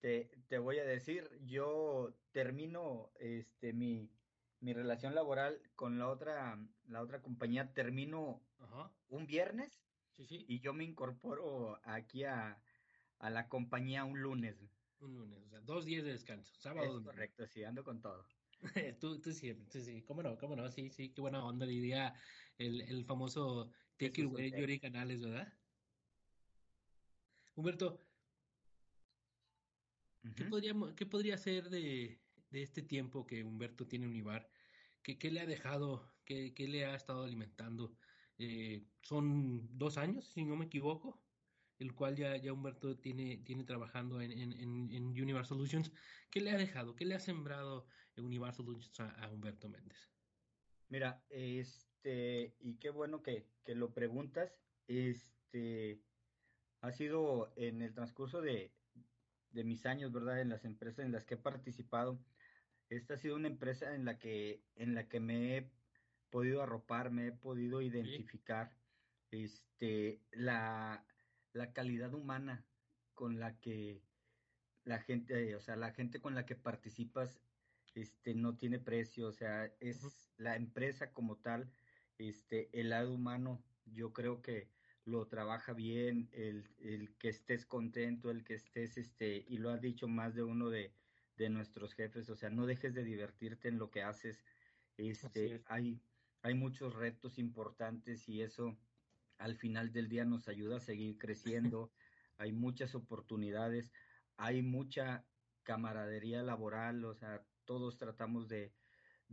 te, 0.00 0.30
te, 0.48 0.58
voy 0.58 0.78
a 0.78 0.84
decir, 0.84 1.30
yo 1.44 2.14
termino 2.32 3.12
este, 3.18 3.72
mi, 3.72 4.10
mi 4.60 4.72
relación 4.72 5.14
laboral 5.14 5.62
con 5.74 5.98
la 5.98 6.08
otra, 6.08 6.58
la 6.86 7.02
otra 7.02 7.22
compañía, 7.22 7.72
termino 7.72 8.42
un 9.08 9.26
viernes 9.26 9.82
y 10.16 10.60
yo 10.60 10.74
me 10.74 10.84
incorporo 10.84 11.80
aquí 11.84 12.24
a, 12.24 12.60
a 13.20 13.30
la 13.30 13.48
compañía 13.48 14.04
un 14.04 14.20
lunes. 14.20 14.56
Un 14.98 15.14
lunes, 15.14 15.42
o 15.46 15.48
sea, 15.48 15.60
dos 15.60 15.84
días 15.84 16.04
de 16.04 16.12
descanso, 16.12 16.54
sábado. 16.56 16.98
Es 16.98 17.04
correcto, 17.04 17.46
sí, 17.46 17.64
ando 17.64 17.84
con 17.84 18.00
todo. 18.00 18.26
tú, 19.00 19.20
tú 19.20 19.32
sí, 19.32 19.54
sí, 19.70 20.02
cómo 20.02 20.22
no, 20.22 20.36
cómo 20.36 20.56
no, 20.56 20.68
sí, 20.68 20.90
sí, 20.90 21.10
qué 21.10 21.20
buena 21.20 21.44
onda, 21.44 21.64
diría 21.64 22.14
el, 22.58 22.82
el 22.82 23.04
famoso 23.06 23.70
Take 24.00 24.22
It 24.22 24.26
Away 24.26 24.50
Yuri 24.50 24.80
Canales, 24.80 25.20
¿verdad? 25.20 25.52
Humberto, 27.54 28.02
¿qué, 30.34 30.44
podríamos, 30.44 30.94
¿qué 30.94 31.04
podría 31.04 31.36
ser 31.36 31.68
de, 31.68 32.18
de, 32.50 32.62
este 32.62 32.82
tiempo 32.82 33.26
que 33.26 33.44
Humberto 33.44 33.86
tiene 33.86 34.06
en 34.06 34.12
Univar? 34.12 34.50
¿Qué, 35.02 35.18
¿Qué, 35.18 35.30
le 35.30 35.40
ha 35.40 35.46
dejado? 35.46 36.10
¿Qué, 36.24 36.54
¿Qué, 36.54 36.66
le 36.66 36.86
ha 36.86 36.94
estado 36.94 37.24
alimentando? 37.24 37.94
Eh, 38.38 38.86
son 39.02 39.68
dos 39.76 39.98
años, 39.98 40.26
si 40.26 40.44
no 40.44 40.56
me 40.56 40.64
equivoco 40.64 41.22
el 41.80 41.94
cual 41.94 42.14
ya, 42.14 42.36
ya 42.36 42.52
Humberto 42.52 42.98
tiene, 42.98 43.38
tiene 43.38 43.64
trabajando 43.64 44.20
en, 44.20 44.32
en, 44.32 44.52
en, 44.92 45.06
Universal 45.06 45.56
Solutions. 45.56 45.90
¿Qué 46.30 46.40
le 46.40 46.50
ha 46.50 46.58
dejado? 46.58 46.94
¿Qué 46.94 47.06
le 47.06 47.14
ha 47.14 47.20
sembrado 47.20 47.86
Universal 48.16 48.66
Solutions 48.66 49.00
a, 49.00 49.28
Humberto 49.30 49.68
Méndez? 49.70 50.10
Mira, 50.90 51.24
este, 52.02 52.54
y 52.60 52.76
qué 52.76 52.88
bueno 52.88 53.22
que, 53.22 53.46
que, 53.64 53.74
lo 53.74 53.92
preguntas, 53.92 54.50
este, 54.86 56.00
ha 56.80 56.92
sido 56.92 57.52
en 57.56 57.82
el 57.82 57.92
transcurso 57.92 58.40
de, 58.40 58.72
de 59.50 59.64
mis 59.64 59.84
años, 59.84 60.10
¿verdad? 60.10 60.40
En 60.40 60.48
las 60.48 60.64
empresas 60.64 61.04
en 61.04 61.12
las 61.12 61.26
que 61.26 61.34
he 61.34 61.38
participado, 61.38 62.18
esta 62.88 63.14
ha 63.14 63.18
sido 63.18 63.36
una 63.36 63.48
empresa 63.48 63.94
en 63.94 64.06
la 64.06 64.18
que, 64.18 64.62
en 64.76 64.94
la 64.94 65.08
que 65.08 65.20
me 65.20 65.58
he 65.58 65.70
podido 66.30 66.62
arropar, 66.62 67.10
me 67.10 67.26
he 67.26 67.32
podido 67.32 67.82
identificar, 67.82 68.74
este, 69.30 70.22
la, 70.32 71.04
la 71.52 71.72
calidad 71.74 72.14
humana 72.14 72.64
con 73.14 73.38
la 73.38 73.60
que 73.60 74.02
la 74.84 75.00
gente, 75.00 75.54
o 75.54 75.60
sea, 75.60 75.76
la 75.76 75.92
gente 75.92 76.20
con 76.20 76.34
la 76.34 76.46
que 76.46 76.56
participas, 76.56 77.38
este, 77.94 78.34
no 78.34 78.56
tiene 78.56 78.78
precio, 78.78 79.28
o 79.28 79.32
sea, 79.32 79.66
es 79.80 80.30
la 80.38 80.56
empresa 80.56 81.12
como 81.12 81.36
tal, 81.36 81.70
este, 82.20 82.68
el 82.78 82.90
lado 82.90 83.14
humano, 83.14 83.62
yo 83.86 84.12
creo 84.12 84.42
que 84.42 84.68
lo 85.04 85.26
trabaja 85.26 85.72
bien, 85.72 86.28
el, 86.32 86.68
el 86.78 87.16
que 87.16 87.28
estés 87.28 87.64
contento, 87.66 88.30
el 88.30 88.44
que 88.44 88.54
estés, 88.54 88.98
este, 88.98 89.44
y 89.48 89.58
lo 89.58 89.70
ha 89.70 89.78
dicho 89.78 90.06
más 90.06 90.34
de 90.34 90.42
uno 90.42 90.68
de, 90.68 90.92
de 91.36 91.48
nuestros 91.48 91.94
jefes, 91.94 92.28
o 92.28 92.36
sea, 92.36 92.50
no 92.50 92.66
dejes 92.66 92.94
de 92.94 93.02
divertirte 93.02 93.68
en 93.68 93.78
lo 93.78 93.90
que 93.90 94.02
haces, 94.02 94.44
este, 94.98 95.62
hay, 95.66 96.02
hay 96.42 96.54
muchos 96.54 96.94
retos 96.94 97.38
importantes 97.38 98.28
y 98.28 98.42
eso, 98.42 98.76
al 99.38 99.56
final 99.56 99.90
del 99.90 100.08
día 100.08 100.26
nos 100.26 100.48
ayuda 100.48 100.76
a 100.76 100.80
seguir 100.80 101.16
creciendo, 101.16 101.90
hay 102.36 102.52
muchas 102.52 102.94
oportunidades, 102.94 103.92
hay 104.36 104.60
mucha 104.60 105.24
camaradería 105.62 106.42
laboral, 106.42 107.04
o 107.04 107.14
sea, 107.14 107.42
todos 107.64 107.96
tratamos 107.96 108.48
de, 108.48 108.74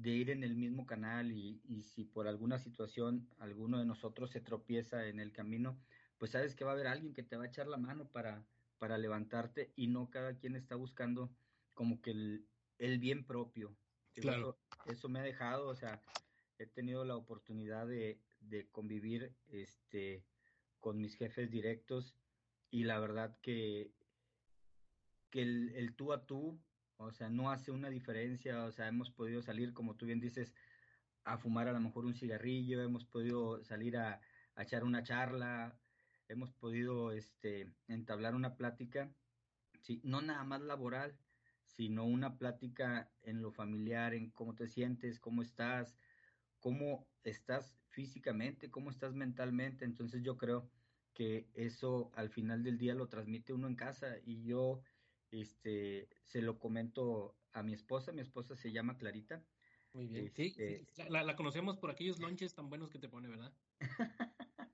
ir 0.03 0.29
en 0.29 0.43
el 0.43 0.55
mismo 0.55 0.85
canal 0.85 1.31
y, 1.31 1.59
si 1.81 2.03
por 2.03 2.27
alguna 2.27 2.59
situación 2.59 3.27
alguno 3.39 3.79
de 3.79 3.85
nosotros 3.85 4.29
se 4.29 4.41
tropieza 4.41 5.07
en 5.07 5.19
el 5.19 5.31
camino, 5.31 5.79
pues 6.17 6.31
sabes 6.31 6.55
que 6.55 6.63
va 6.63 6.71
a 6.71 6.73
haber 6.73 6.87
alguien 6.87 7.13
que 7.13 7.23
te 7.23 7.35
va 7.35 7.43
a 7.43 7.47
echar 7.47 7.67
la 7.67 7.77
mano 7.77 8.07
para, 8.07 8.45
para 8.77 8.97
levantarte 8.97 9.71
y 9.75 9.87
no 9.87 10.09
cada 10.09 10.37
quien 10.37 10.55
está 10.55 10.75
buscando 10.75 11.31
como 11.73 12.01
que 12.01 12.11
el, 12.11 12.99
bien 12.99 13.25
propio. 13.25 13.75
Claro. 14.13 14.57
eso 14.85 15.09
me 15.09 15.19
ha 15.19 15.23
dejado, 15.23 15.67
o 15.67 15.75
sea, 15.75 16.01
he 16.57 16.65
tenido 16.65 17.05
la 17.05 17.15
oportunidad 17.15 17.85
de, 17.85 18.19
de 18.39 18.67
convivir 18.69 19.31
este, 19.49 20.23
con 20.79 20.99
mis 20.99 21.15
jefes 21.15 21.51
directos 21.51 22.15
y 22.71 22.83
la 22.83 22.99
verdad 22.99 23.37
que, 23.41 23.91
que 25.29 25.41
el, 25.43 25.69
el, 25.75 25.95
tú 25.95 26.13
a 26.13 26.25
tú, 26.25 26.59
o 26.97 27.11
sea, 27.11 27.29
no 27.29 27.51
hace 27.51 27.71
una 27.71 27.89
diferencia, 27.89 28.65
o 28.65 28.71
sea, 28.71 28.87
hemos 28.87 29.11
podido 29.11 29.41
salir, 29.41 29.73
como 29.73 29.95
tú 29.95 30.05
bien 30.05 30.19
dices, 30.19 30.53
a 31.23 31.37
fumar 31.37 31.67
a 31.67 31.73
lo 31.73 31.79
mejor 31.79 32.05
un 32.05 32.13
cigarrillo, 32.15 32.81
hemos 32.81 33.05
podido 33.05 33.63
salir 33.63 33.97
a, 33.97 34.21
a 34.55 34.63
echar 34.63 34.83
una 34.83 35.03
charla, 35.03 35.77
hemos 36.27 36.51
podido 36.51 37.11
este, 37.11 37.73
entablar 37.87 38.35
una 38.35 38.55
plática, 38.55 39.11
sí, 39.81 40.01
no 40.03 40.21
nada 40.21 40.43
más 40.43 40.61
laboral, 40.61 41.17
sino 41.65 42.05
una 42.05 42.37
plática 42.37 43.11
en 43.21 43.41
lo 43.41 43.51
familiar, 43.51 44.13
en 44.13 44.31
cómo 44.31 44.55
te 44.55 44.67
sientes, 44.67 45.19
cómo 45.19 45.41
estás, 45.41 45.97
cómo 46.59 47.07
estás 47.23 47.75
físicamente, 47.89 48.71
cómo 48.71 48.89
estás 48.89 49.13
mentalmente. 49.13 49.85
Entonces 49.85 50.23
yo 50.23 50.37
creo 50.37 50.69
que 51.13 51.49
eso 51.53 52.11
al 52.15 52.29
final 52.29 52.63
del 52.63 52.77
día 52.77 52.95
lo 52.95 53.07
transmite 53.07 53.53
uno 53.53 53.67
en 53.67 53.75
casa 53.75 54.17
y 54.23 54.43
yo 54.43 54.81
este 55.31 56.09
se 56.23 56.41
lo 56.41 56.59
comento 56.59 57.37
a 57.53 57.63
mi 57.63 57.73
esposa, 57.73 58.11
mi 58.11 58.21
esposa 58.21 58.55
se 58.55 58.71
llama 58.71 58.97
Clarita. 58.97 59.43
Muy 59.93 60.07
bien. 60.07 60.31
sí, 60.31 60.53
este 60.57 61.09
La, 61.09 61.35
conocemos 61.35 61.77
por 61.77 61.89
aquellos 61.89 62.19
lonches 62.19 62.53
tan 62.53 62.69
buenos 62.69 62.89
que 62.89 62.99
te 62.99 63.09
pone, 63.09 63.27
¿verdad? 63.27 63.53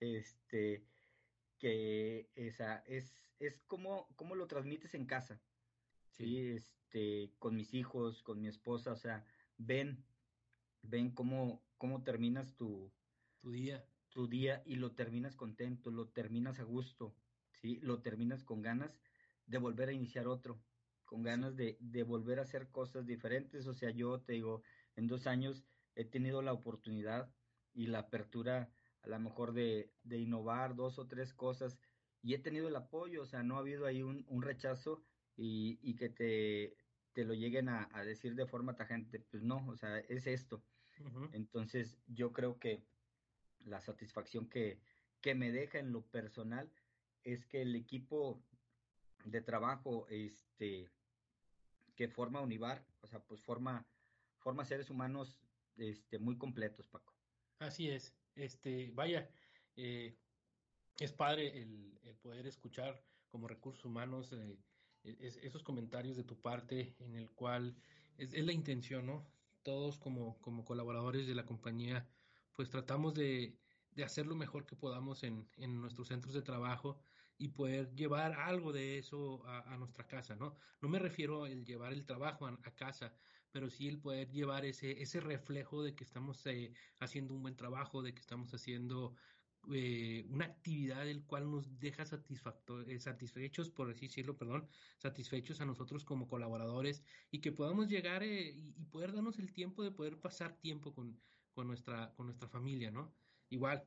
este 0.00 0.84
que 1.58 2.30
esa 2.34 2.78
es 2.86 3.24
es 3.40 3.60
como 3.66 4.08
cómo 4.16 4.34
lo 4.34 4.46
transmites 4.46 4.94
en 4.94 5.06
casa. 5.06 5.40
Sí. 6.10 6.48
este 6.48 7.32
con 7.38 7.54
mis 7.54 7.74
hijos, 7.74 8.22
con 8.22 8.40
mi 8.40 8.48
esposa, 8.48 8.92
o 8.92 8.96
sea, 8.96 9.24
ven 9.56 10.04
ven 10.82 11.10
cómo, 11.10 11.62
cómo 11.76 12.02
terminas 12.02 12.54
tu, 12.56 12.92
tu 13.40 13.52
día. 13.52 13.84
Tu 14.10 14.26
día 14.26 14.62
y 14.64 14.76
lo 14.76 14.92
terminas 14.92 15.36
contento, 15.36 15.90
lo 15.90 16.08
terminas 16.08 16.58
a 16.58 16.64
gusto, 16.64 17.14
¿sí? 17.52 17.78
Lo 17.82 18.00
terminas 18.00 18.42
con 18.42 18.62
ganas 18.62 18.98
de 19.48 19.58
volver 19.58 19.88
a 19.88 19.92
iniciar 19.92 20.28
otro, 20.28 20.60
con 21.04 21.22
ganas 21.22 21.56
de, 21.56 21.76
de 21.80 22.02
volver 22.04 22.38
a 22.38 22.42
hacer 22.42 22.68
cosas 22.68 23.06
diferentes. 23.06 23.66
O 23.66 23.74
sea, 23.74 23.90
yo 23.90 24.20
te 24.20 24.34
digo, 24.34 24.62
en 24.94 25.08
dos 25.08 25.26
años 25.26 25.64
he 25.96 26.04
tenido 26.04 26.42
la 26.42 26.52
oportunidad 26.52 27.32
y 27.74 27.86
la 27.86 28.00
apertura 28.00 28.70
a 29.02 29.08
lo 29.08 29.18
mejor 29.18 29.52
de, 29.52 29.90
de 30.02 30.18
innovar 30.18 30.74
dos 30.74 30.98
o 30.98 31.06
tres 31.06 31.32
cosas 31.32 31.78
y 32.22 32.34
he 32.34 32.38
tenido 32.38 32.68
el 32.68 32.76
apoyo, 32.76 33.22
o 33.22 33.26
sea, 33.26 33.42
no 33.42 33.56
ha 33.56 33.60
habido 33.60 33.86
ahí 33.86 34.02
un, 34.02 34.24
un 34.28 34.42
rechazo 34.42 35.02
y, 35.36 35.78
y, 35.82 35.94
que 35.94 36.08
te, 36.08 36.76
te 37.12 37.24
lo 37.24 37.32
lleguen 37.32 37.68
a, 37.68 37.88
a, 37.92 38.04
decir 38.04 38.34
de 38.34 38.46
forma 38.46 38.74
tajante, 38.74 39.20
pues 39.20 39.42
no, 39.42 39.66
o 39.68 39.76
sea, 39.76 39.98
es 39.98 40.26
esto. 40.26 40.62
Entonces, 41.32 41.96
yo 42.08 42.32
creo 42.32 42.58
que 42.58 42.82
la 43.64 43.80
satisfacción 43.80 44.48
que, 44.48 44.80
que 45.20 45.36
me 45.36 45.52
deja 45.52 45.78
en 45.78 45.92
lo 45.92 46.02
personal 46.02 46.72
es 47.22 47.46
que 47.46 47.62
el 47.62 47.76
equipo 47.76 48.42
de 49.24 49.40
trabajo 49.40 50.06
este, 50.08 50.90
que 51.94 52.08
forma 52.08 52.40
Univar, 52.40 52.86
o 53.00 53.06
sea, 53.06 53.20
pues 53.20 53.40
forma, 53.40 53.86
forma 54.38 54.64
seres 54.64 54.90
humanos 54.90 55.40
este, 55.76 56.18
muy 56.18 56.36
completos, 56.36 56.86
Paco. 56.88 57.14
Así 57.58 57.88
es. 57.88 58.14
Este, 58.34 58.90
vaya, 58.94 59.28
eh, 59.76 60.16
es 60.98 61.12
padre 61.12 61.58
el, 61.58 61.98
el, 62.04 62.16
poder 62.16 62.46
escuchar 62.46 63.02
como 63.28 63.48
recursos 63.48 63.84
humanos 63.84 64.32
eh, 64.32 64.58
esos 65.02 65.62
comentarios 65.62 66.16
de 66.16 66.24
tu 66.24 66.40
parte 66.40 66.94
en 66.98 67.14
el 67.16 67.30
cual 67.30 67.76
es, 68.16 68.32
es, 68.32 68.44
la 68.44 68.52
intención, 68.52 69.06
¿no? 69.06 69.26
todos 69.62 69.98
como, 69.98 70.40
como 70.40 70.64
colaboradores 70.64 71.26
de 71.26 71.34
la 71.34 71.44
compañía, 71.44 72.08
pues 72.54 72.70
tratamos 72.70 73.14
de, 73.14 73.54
de 73.92 74.04
hacer 74.04 74.26
lo 74.26 74.34
mejor 74.34 74.64
que 74.64 74.76
podamos 74.76 75.22
en, 75.24 75.46
en, 75.56 75.80
nuestros 75.80 76.08
centros 76.08 76.34
de 76.34 76.42
trabajo 76.42 76.98
y 77.38 77.48
poder 77.48 77.94
llevar 77.94 78.32
algo 78.32 78.72
de 78.72 78.98
eso 78.98 79.42
a, 79.46 79.76
nuestra 79.76 80.06
casa, 80.06 80.34
¿no? 80.36 80.56
No 80.80 80.88
me 80.88 80.98
refiero 80.98 81.44
al 81.44 81.64
llevar 81.64 81.92
el 81.92 82.04
trabajo 82.04 82.46
a, 82.46 82.74
casa, 82.74 83.14
pero 83.52 83.70
sí 83.70 83.88
el 83.88 83.98
poder 83.98 84.30
llevar 84.30 84.64
ese, 84.64 85.00
ese 85.02 85.20
reflejo 85.20 85.82
de 85.82 85.94
que 85.94 86.04
estamos 86.04 86.44
eh, 86.46 86.72
haciendo 86.98 87.34
un 87.34 87.42
buen 87.42 87.56
trabajo, 87.56 88.02
de 88.02 88.12
que 88.12 88.20
estamos 88.20 88.52
haciendo 88.52 89.14
eh, 89.70 90.24
una 90.30 90.46
actividad 90.46 91.04
del 91.04 91.24
cual 91.24 91.50
nos 91.50 91.78
deja 91.78 92.04
eh, 92.04 93.00
satisfechos, 93.00 93.70
por 93.70 93.90
así 93.90 94.06
decirlo, 94.06 94.36
perdón, 94.36 94.66
satisfechos 94.96 95.60
a 95.60 95.66
nosotros 95.66 96.04
como 96.04 96.26
colaboradores 96.26 97.02
y 97.30 97.40
que 97.40 97.52
podamos 97.52 97.88
llegar 97.88 98.22
eh, 98.22 98.50
y, 98.54 98.72
poder 98.86 99.12
darnos 99.12 99.38
el 99.38 99.52
tiempo 99.52 99.82
de 99.82 99.90
poder 99.90 100.18
pasar 100.20 100.56
tiempo 100.58 100.94
con, 100.94 101.20
con, 101.52 101.66
nuestra, 101.66 102.14
con 102.14 102.26
nuestra 102.26 102.48
familia, 102.48 102.90
¿no? 102.90 103.14
Igual, 103.50 103.84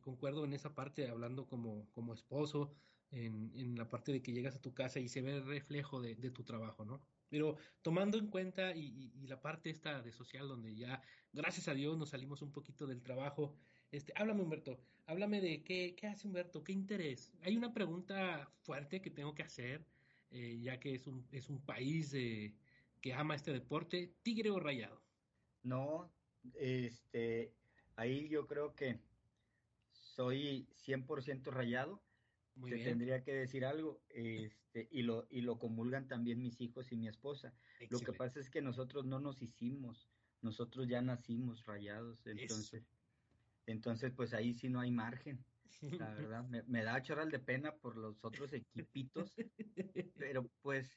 concuerdo 0.00 0.44
en 0.44 0.52
esa 0.52 0.74
parte, 0.74 1.08
hablando 1.08 1.46
como, 1.46 1.88
como 1.92 2.14
esposo, 2.14 2.74
en, 3.10 3.52
en, 3.54 3.76
la 3.76 3.88
parte 3.88 4.10
de 4.10 4.22
que 4.22 4.32
llegas 4.32 4.56
a 4.56 4.60
tu 4.60 4.72
casa 4.72 4.98
y 4.98 5.08
se 5.08 5.20
ve 5.20 5.40
reflejo 5.40 6.00
de, 6.00 6.14
de 6.14 6.30
tu 6.30 6.44
trabajo, 6.44 6.84
¿no? 6.84 7.02
Pero 7.28 7.56
tomando 7.82 8.18
en 8.18 8.28
cuenta 8.28 8.74
y, 8.74 9.12
y, 9.14 9.26
la 9.26 9.40
parte 9.40 9.70
esta 9.70 10.02
de 10.02 10.12
social 10.12 10.48
donde 10.48 10.74
ya, 10.74 11.02
gracias 11.32 11.68
a 11.68 11.74
Dios, 11.74 11.96
nos 11.98 12.10
salimos 12.10 12.42
un 12.42 12.52
poquito 12.52 12.86
del 12.86 13.02
trabajo, 13.02 13.54
este, 13.90 14.12
háblame 14.16 14.42
Humberto, 14.42 14.80
háblame 15.06 15.40
de 15.40 15.62
qué, 15.62 15.94
qué 15.94 16.06
hace 16.06 16.26
Humberto, 16.26 16.64
qué 16.64 16.72
interés. 16.72 17.30
Hay 17.42 17.56
una 17.56 17.72
pregunta 17.72 18.50
fuerte 18.62 19.02
que 19.02 19.10
tengo 19.10 19.34
que 19.34 19.42
hacer, 19.42 19.86
eh, 20.30 20.58
ya 20.60 20.80
que 20.80 20.94
es 20.94 21.06
un, 21.06 21.26
es 21.30 21.50
un 21.50 21.60
país 21.62 22.12
que 22.12 23.14
ama 23.14 23.34
este 23.34 23.52
deporte, 23.52 24.14
tigre 24.22 24.50
o 24.50 24.58
rayado. 24.58 25.02
No, 25.62 26.10
este, 26.54 27.54
ahí 27.96 28.28
yo 28.28 28.46
creo 28.46 28.74
que 28.74 28.98
soy 29.92 30.66
100% 30.74 31.50
rayado. 31.50 32.00
Muy 32.54 32.70
Te 32.70 32.84
tendría 32.84 33.22
que 33.22 33.32
decir 33.32 33.64
algo, 33.64 34.02
este, 34.10 34.88
y 34.90 35.02
lo, 35.02 35.26
y 35.30 35.40
lo 35.40 35.58
comulgan 35.58 36.06
también 36.06 36.42
mis 36.42 36.60
hijos 36.60 36.92
y 36.92 36.96
mi 36.96 37.08
esposa. 37.08 37.54
Lo 37.88 37.98
que 37.98 38.12
pasa 38.12 38.40
es 38.40 38.50
que 38.50 38.60
nosotros 38.60 39.06
no 39.06 39.20
nos 39.20 39.40
hicimos, 39.40 40.10
nosotros 40.42 40.86
ya 40.86 41.00
nacimos 41.00 41.64
rayados, 41.64 42.26
entonces, 42.26 42.82
entonces 43.66 44.12
pues 44.14 44.34
ahí 44.34 44.52
sí 44.52 44.68
no 44.68 44.80
hay 44.80 44.90
margen. 44.90 45.38
La 45.80 46.10
verdad, 46.14 46.44
me, 46.44 46.62
me 46.64 46.84
da 46.84 47.00
choral 47.00 47.30
de 47.30 47.38
pena 47.38 47.74
por 47.76 47.96
los 47.96 48.22
otros 48.22 48.52
equipitos, 48.52 49.34
pero 50.18 50.44
pues 50.60 50.90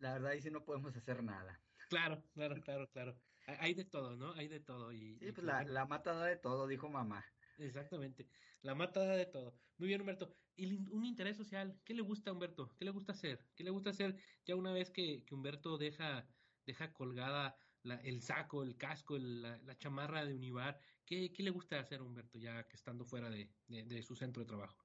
la 0.00 0.14
verdad 0.14 0.32
ahí 0.32 0.40
sí 0.40 0.50
no 0.50 0.64
podemos 0.64 0.96
hacer 0.96 1.22
nada. 1.22 1.60
Claro, 1.90 2.22
claro, 2.34 2.60
claro, 2.62 2.88
claro. 2.90 3.14
Hay 3.60 3.74
de 3.74 3.84
todo, 3.84 4.16
¿no? 4.16 4.32
Hay 4.34 4.48
de 4.48 4.60
todo. 4.60 4.92
Y, 4.92 5.18
sí, 5.18 5.32
pues 5.32 5.44
la, 5.44 5.62
la 5.64 5.86
mata 5.86 6.12
da 6.12 6.26
de 6.26 6.36
todo, 6.36 6.66
dijo 6.66 6.88
mamá. 6.88 7.24
Exactamente. 7.58 8.28
La 8.62 8.74
mata 8.74 9.04
da 9.04 9.16
de 9.16 9.26
todo. 9.26 9.54
Muy 9.78 9.88
bien, 9.88 10.00
Humberto. 10.00 10.34
¿Y 10.56 10.74
un 10.90 11.04
interés 11.04 11.36
social? 11.36 11.80
¿Qué 11.84 11.94
le 11.94 12.02
gusta 12.02 12.30
a 12.30 12.32
Humberto? 12.32 12.74
¿Qué 12.76 12.84
le 12.84 12.90
gusta 12.90 13.12
hacer? 13.12 13.44
¿Qué 13.54 13.64
le 13.64 13.70
gusta 13.70 13.90
hacer 13.90 14.16
ya 14.44 14.54
una 14.56 14.72
vez 14.72 14.90
que, 14.90 15.24
que 15.24 15.34
Humberto 15.34 15.78
deja, 15.78 16.28
deja 16.66 16.92
colgada 16.92 17.56
la, 17.82 17.94
el 17.96 18.20
saco, 18.22 18.62
el 18.62 18.76
casco, 18.76 19.16
la, 19.18 19.56
la, 19.58 19.78
chamarra 19.78 20.24
de 20.24 20.34
Univar? 20.34 20.78
¿Qué, 21.06 21.32
¿Qué, 21.32 21.42
le 21.42 21.50
gusta 21.50 21.78
hacer 21.78 22.00
a 22.00 22.02
Humberto 22.02 22.38
ya 22.38 22.66
que 22.66 22.76
estando 22.76 23.04
fuera 23.04 23.30
de, 23.30 23.50
de, 23.68 23.84
de 23.84 24.02
su 24.02 24.14
centro 24.14 24.42
de 24.42 24.48
trabajo? 24.48 24.84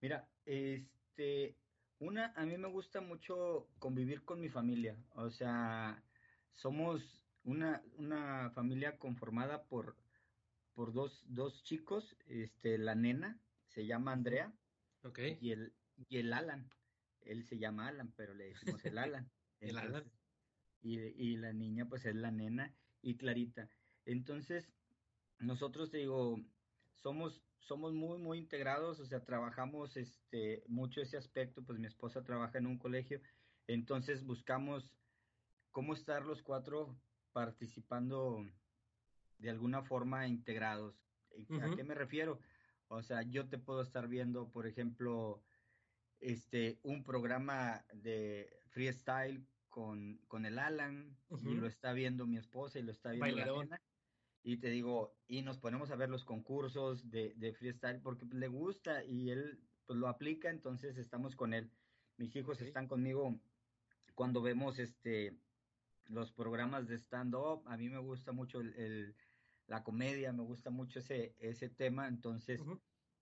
Mira, 0.00 0.28
este, 0.44 1.58
una, 1.98 2.32
a 2.36 2.46
mí 2.46 2.56
me 2.56 2.68
gusta 2.68 3.00
mucho 3.00 3.68
convivir 3.78 4.24
con 4.24 4.40
mi 4.40 4.48
familia. 4.48 4.96
O 5.16 5.28
sea, 5.28 6.02
somos 6.54 7.19
una, 7.44 7.82
una 7.96 8.50
familia 8.50 8.98
conformada 8.98 9.64
por, 9.64 9.96
por 10.74 10.92
dos, 10.92 11.24
dos 11.26 11.62
chicos, 11.62 12.16
este, 12.26 12.78
la 12.78 12.94
nena 12.94 13.38
se 13.68 13.86
llama 13.86 14.12
Andrea 14.12 14.52
okay. 15.02 15.38
y, 15.40 15.52
el, 15.52 15.72
y 16.08 16.18
el 16.18 16.32
Alan, 16.32 16.68
él 17.22 17.44
se 17.44 17.58
llama 17.58 17.88
Alan, 17.88 18.12
pero 18.16 18.34
le 18.34 18.48
decimos 18.48 18.84
el 18.84 18.98
Alan. 18.98 19.30
el 19.60 19.78
Alan. 19.78 20.10
Y, 20.82 20.98
y 20.98 21.36
la 21.36 21.52
niña 21.52 21.86
pues 21.88 22.06
es 22.06 22.14
la 22.14 22.30
nena 22.30 22.74
y 23.02 23.16
Clarita. 23.16 23.68
Entonces, 24.06 24.72
nosotros 25.38 25.90
te 25.90 25.98
digo, 25.98 26.40
somos, 26.94 27.42
somos 27.58 27.92
muy, 27.92 28.18
muy 28.18 28.38
integrados, 28.38 29.00
o 29.00 29.06
sea, 29.06 29.24
trabajamos 29.24 29.96
este, 29.96 30.62
mucho 30.68 31.00
ese 31.00 31.16
aspecto, 31.16 31.62
pues 31.62 31.78
mi 31.78 31.86
esposa 31.86 32.22
trabaja 32.22 32.58
en 32.58 32.66
un 32.66 32.78
colegio, 32.78 33.20
entonces 33.66 34.24
buscamos 34.24 34.90
cómo 35.70 35.94
estar 35.94 36.24
los 36.24 36.42
cuatro 36.42 36.98
participando 37.32 38.44
de 39.38 39.50
alguna 39.50 39.82
forma 39.82 40.26
integrados. 40.26 40.94
¿A 41.62 41.74
qué 41.74 41.84
me 41.84 41.94
refiero? 41.94 42.40
O 42.88 43.02
sea, 43.02 43.22
yo 43.22 43.48
te 43.48 43.58
puedo 43.58 43.82
estar 43.82 44.08
viendo, 44.08 44.50
por 44.50 44.66
ejemplo, 44.66 45.42
este, 46.18 46.78
un 46.82 47.04
programa 47.04 47.84
de 47.92 48.50
freestyle 48.68 49.46
con, 49.68 50.18
con 50.26 50.44
el 50.44 50.58
Alan, 50.58 51.16
y 51.42 51.54
lo 51.54 51.66
está 51.66 51.92
viendo 51.92 52.26
mi 52.26 52.36
esposa 52.36 52.78
y 52.78 52.82
lo 52.82 52.92
está 52.92 53.12
viendo 53.12 53.36
la 53.36 53.62
nena, 53.62 53.80
y 54.42 54.56
te 54.56 54.70
digo, 54.70 55.14
y 55.28 55.42
nos 55.42 55.58
ponemos 55.58 55.90
a 55.90 55.96
ver 55.96 56.08
los 56.08 56.24
concursos 56.24 57.10
de, 57.10 57.34
de 57.36 57.52
freestyle 57.52 58.00
porque 58.00 58.26
le 58.26 58.48
gusta 58.48 59.04
y 59.04 59.30
él 59.30 59.60
pues 59.86 59.98
lo 59.98 60.08
aplica, 60.08 60.50
entonces 60.50 60.96
estamos 60.96 61.36
con 61.36 61.54
él. 61.54 61.70
Mis 62.16 62.34
hijos 62.36 62.60
están 62.60 62.88
conmigo 62.88 63.38
cuando 64.14 64.42
vemos 64.42 64.78
este 64.78 65.38
los 66.10 66.32
programas 66.32 66.86
de 66.88 66.98
stand-up, 66.98 67.62
a 67.66 67.76
mí 67.76 67.88
me 67.88 67.98
gusta 67.98 68.32
mucho 68.32 68.60
el, 68.60 69.14
la 69.66 69.82
comedia, 69.82 70.32
me 70.32 70.42
gusta 70.42 70.70
mucho 70.70 70.98
ese, 70.98 71.34
ese 71.38 71.68
tema, 71.68 72.08
entonces, 72.08 72.62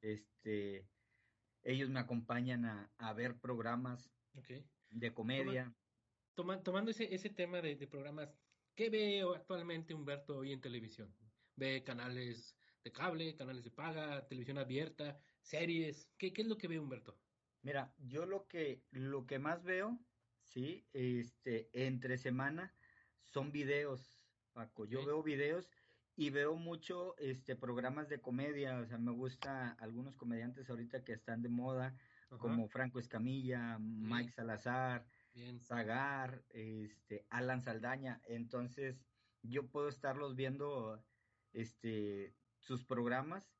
este, 0.01 0.89
ellos 1.63 1.91
me 1.91 2.01
acompañan 2.01 2.65
a, 2.65 2.91
a 2.99 3.13
ver 3.13 3.39
programas 3.39 4.11
de 4.91 5.13
comedia. 5.13 5.75
Toma, 6.35 6.63
tomando 6.63 6.91
ese, 6.91 7.15
ese 7.15 7.31
tema 7.31 7.61
de, 7.61 7.77
de, 7.77 7.87
programas, 7.87 8.35
¿qué 8.75 8.89
ve 8.89 9.23
actualmente 9.35 9.93
Humberto 9.95 10.39
hoy 10.39 10.53
en 10.53 10.61
televisión? 10.61 11.15
¿Ve 11.57 11.83
canales 11.83 12.57
de 12.85 12.93
cable, 12.93 13.35
canales 13.35 13.65
de 13.65 13.71
paga, 13.71 14.27
televisión 14.27 14.59
abierta, 14.59 15.21
series? 15.43 16.09
¿Qué, 16.17 16.33
qué 16.33 16.43
es 16.43 16.49
lo 16.49 16.57
que 16.57 16.69
ve 16.69 16.79
Humberto? 16.79 17.19
Mira, 17.63 17.93
yo 17.99 18.25
lo 18.25 18.47
que, 18.47 18.85
lo 18.93 19.27
que 19.27 19.39
más 19.39 19.65
veo, 19.65 19.99
sí, 20.45 20.87
este, 20.93 21.69
entre 21.73 22.17
semana, 22.17 22.73
son 23.29 23.53
videos, 23.53 24.27
Paco. 24.53 24.85
Yo 24.85 25.05
veo 25.05 25.23
videos 25.23 25.69
y 26.17 26.31
veo 26.31 26.57
mucho 26.57 27.17
este 27.19 27.55
programas 27.55 28.09
de 28.09 28.21
comedia, 28.21 28.79
o 28.81 28.87
sea, 28.87 28.99
me 28.99 29.13
gusta 29.13 29.71
algunos 29.79 30.17
comediantes 30.17 30.69
ahorita 30.69 31.05
que 31.05 31.13
están 31.13 31.43
de 31.43 31.49
moda, 31.49 31.95
como 32.39 32.69
Franco 32.69 32.99
Escamilla, 32.99 33.79
Mike 33.79 34.33
Salazar, 34.33 35.07
Bien. 35.33 35.61
Zagar, 35.61 36.43
este 36.51 37.25
Alan 37.31 37.63
Saldaña, 37.63 38.21
entonces 38.27 39.01
yo 39.43 39.69
puedo 39.69 39.89
estarlos 39.89 40.35
viendo 40.35 41.03
este 41.53 42.35
sus 42.59 42.85
programas 42.85 43.55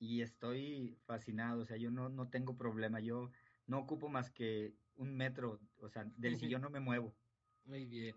y 0.00 0.22
estoy 0.22 0.98
fascinado, 1.04 1.62
o 1.62 1.64
sea, 1.64 1.76
yo 1.76 1.90
no, 1.90 2.08
no 2.08 2.28
tengo 2.28 2.56
problema, 2.56 3.00
yo 3.00 3.30
no 3.66 3.78
ocupo 3.78 4.08
más 4.08 4.30
que 4.30 4.74
un 4.96 5.16
metro, 5.16 5.60
o 5.78 5.88
sea, 5.88 6.04
del 6.16 6.36
sillón 6.40 6.62
no 6.62 6.70
me 6.70 6.80
muevo. 6.80 7.14
Muy 7.64 7.84
bien. 7.84 8.16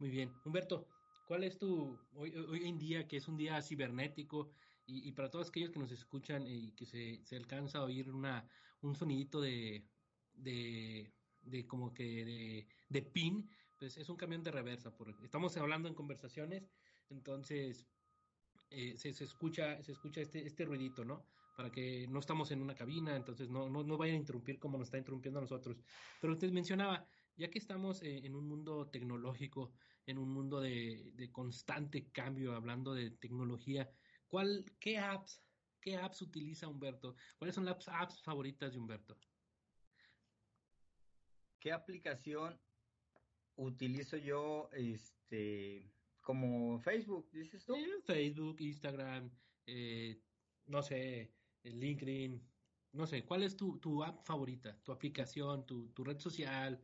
Muy 0.00 0.08
bien. 0.08 0.32
Humberto, 0.46 0.86
¿cuál 1.26 1.44
es 1.44 1.58
tu, 1.58 1.94
hoy, 2.14 2.34
hoy 2.34 2.66
en 2.66 2.78
día, 2.78 3.06
que 3.06 3.18
es 3.18 3.28
un 3.28 3.36
día 3.36 3.60
cibernético, 3.60 4.50
y, 4.86 5.06
y, 5.06 5.12
para 5.12 5.30
todos 5.30 5.50
aquellos 5.50 5.70
que 5.70 5.78
nos 5.78 5.92
escuchan 5.92 6.46
y 6.46 6.72
que 6.72 6.86
se, 6.86 7.20
se 7.22 7.36
alcanza 7.36 7.78
a 7.78 7.84
oír 7.84 8.10
una, 8.10 8.48
un 8.80 8.96
sonidito 8.96 9.42
de, 9.42 9.86
de, 10.32 11.12
de 11.42 11.66
como 11.66 11.92
que 11.92 12.24
de, 12.24 12.66
de 12.88 13.02
pin, 13.02 13.48
pues 13.78 13.98
es 13.98 14.08
un 14.08 14.16
camión 14.16 14.42
de 14.42 14.50
reversa. 14.50 14.90
Por, 14.96 15.14
estamos 15.22 15.54
hablando 15.58 15.86
en 15.86 15.94
conversaciones, 15.94 16.70
entonces 17.10 17.86
eh, 18.70 18.96
se, 18.96 19.12
se, 19.12 19.24
escucha, 19.24 19.82
se 19.82 19.92
escucha 19.92 20.22
este, 20.22 20.46
este 20.46 20.64
ruidito, 20.64 21.04
¿no? 21.04 21.26
Para 21.56 21.70
que 21.70 22.06
no 22.08 22.20
estamos 22.20 22.50
en 22.52 22.62
una 22.62 22.74
cabina, 22.74 23.16
entonces 23.16 23.50
no, 23.50 23.68
no, 23.68 23.84
no 23.84 23.98
vayan 23.98 24.16
a 24.16 24.20
interrumpir 24.20 24.58
como 24.58 24.78
nos 24.78 24.88
está 24.88 24.96
interrumpiendo 24.98 25.40
a 25.40 25.42
nosotros. 25.42 25.76
Pero 26.20 26.32
usted 26.32 26.50
mencionaba, 26.52 27.06
ya 27.36 27.50
que 27.50 27.58
estamos 27.58 28.02
eh, 28.02 28.26
en 28.26 28.34
un 28.34 28.48
mundo 28.48 28.88
tecnológico, 28.88 29.72
en 30.06 30.18
un 30.18 30.30
mundo 30.30 30.60
de, 30.60 31.10
de, 31.14 31.30
constante 31.30 32.10
cambio, 32.10 32.54
hablando 32.54 32.94
de 32.94 33.10
tecnología, 33.10 33.90
¿cuál, 34.26 34.64
qué 34.80 34.98
apps, 34.98 35.42
qué 35.80 35.96
apps 35.96 36.22
utiliza 36.22 36.68
Humberto? 36.68 37.16
¿Cuáles 37.38 37.54
son 37.54 37.64
las 37.64 37.88
apps 37.88 38.22
favoritas 38.22 38.72
de 38.72 38.78
Humberto? 38.78 39.18
¿Qué 41.58 41.72
aplicación 41.72 42.58
utilizo 43.56 44.16
yo, 44.16 44.70
este, 44.72 45.92
como 46.20 46.80
Facebook, 46.80 47.30
dices 47.32 47.64
tú? 47.64 47.74
Facebook, 48.04 48.56
Instagram, 48.60 49.30
eh, 49.66 50.20
no 50.66 50.82
sé, 50.82 51.34
LinkedIn, 51.62 52.42
no 52.92 53.06
sé, 53.06 53.24
¿cuál 53.24 53.42
es 53.42 53.56
tu, 53.56 53.78
tu 53.78 54.02
app 54.02 54.24
favorita, 54.24 54.76
tu 54.82 54.92
aplicación, 54.92 55.66
tu, 55.66 55.90
tu 55.90 56.02
red 56.02 56.18
social? 56.18 56.80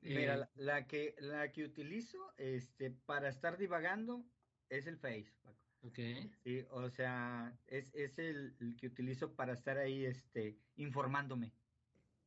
Mira, 0.00 0.34
eh, 0.34 0.38
la, 0.38 0.50
la, 0.54 0.86
que 0.86 1.14
la 1.18 1.52
que 1.52 1.64
utilizo 1.64 2.32
este 2.36 2.90
para 2.90 3.28
estar 3.28 3.58
divagando 3.58 4.24
es 4.68 4.86
el 4.86 4.96
Face. 4.96 5.32
Okay. 5.80 6.30
Sí, 6.42 6.64
o 6.70 6.90
sea, 6.90 7.56
es, 7.66 7.94
es 7.94 8.18
el, 8.18 8.56
el, 8.60 8.76
que 8.76 8.88
utilizo 8.88 9.34
para 9.36 9.52
estar 9.52 9.78
ahí 9.78 10.04
este 10.04 10.58
informándome, 10.76 11.52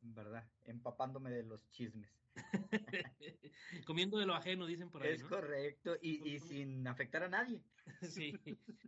¿verdad? 0.00 0.48
Empapándome 0.64 1.30
de 1.30 1.42
los 1.42 1.68
chismes. 1.70 2.10
comiendo 3.86 4.18
de 4.18 4.24
lo 4.24 4.34
ajeno, 4.34 4.66
dicen 4.66 4.90
por 4.90 5.02
ahí. 5.02 5.12
Es 5.12 5.22
¿no? 5.22 5.28
correcto, 5.28 5.96
y, 6.00 6.26
y 6.30 6.40
sin 6.40 6.86
afectar 6.86 7.22
a 7.22 7.28
nadie. 7.28 7.62
sí, 8.02 8.34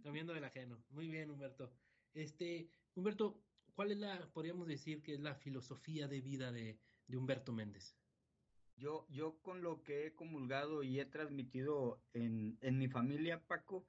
comiendo 0.03 0.33
del 0.33 0.45
ajeno. 0.45 0.83
Muy 0.91 1.09
bien, 1.09 1.31
Humberto. 1.31 1.71
Este, 2.15 2.71
Humberto, 2.95 3.43
¿cuál 3.75 3.93
es 3.93 3.99
la, 3.99 4.27
podríamos 4.33 4.67
decir 4.67 5.03
que 5.03 5.15
es 5.15 5.21
la 5.21 5.35
filosofía 5.35 6.09
de 6.09 6.23
vida 6.23 6.53
de, 6.53 6.79
de 7.07 7.17
Humberto 7.17 7.53
Méndez? 7.53 7.97
Yo, 8.77 9.07
yo 9.09 9.39
con 9.43 9.63
lo 9.63 9.83
que 9.83 10.07
he 10.07 10.15
comulgado 10.15 10.83
y 10.83 10.99
he 10.99 11.05
transmitido 11.05 12.01
en, 12.13 12.59
en 12.61 12.79
mi 12.79 12.89
familia, 12.89 13.41
Paco, 13.47 13.85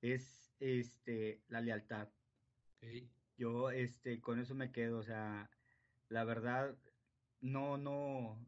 es 0.00 0.54
este 0.60 1.42
la 1.48 1.60
lealtad. 1.60 2.08
Okay. 2.76 3.10
Yo 3.36 3.70
este 3.70 4.20
con 4.20 4.38
eso 4.38 4.54
me 4.54 4.70
quedo, 4.70 4.98
o 4.98 5.02
sea, 5.02 5.50
la 6.08 6.24
verdad, 6.24 6.76
no, 7.40 7.76
no, 7.78 8.38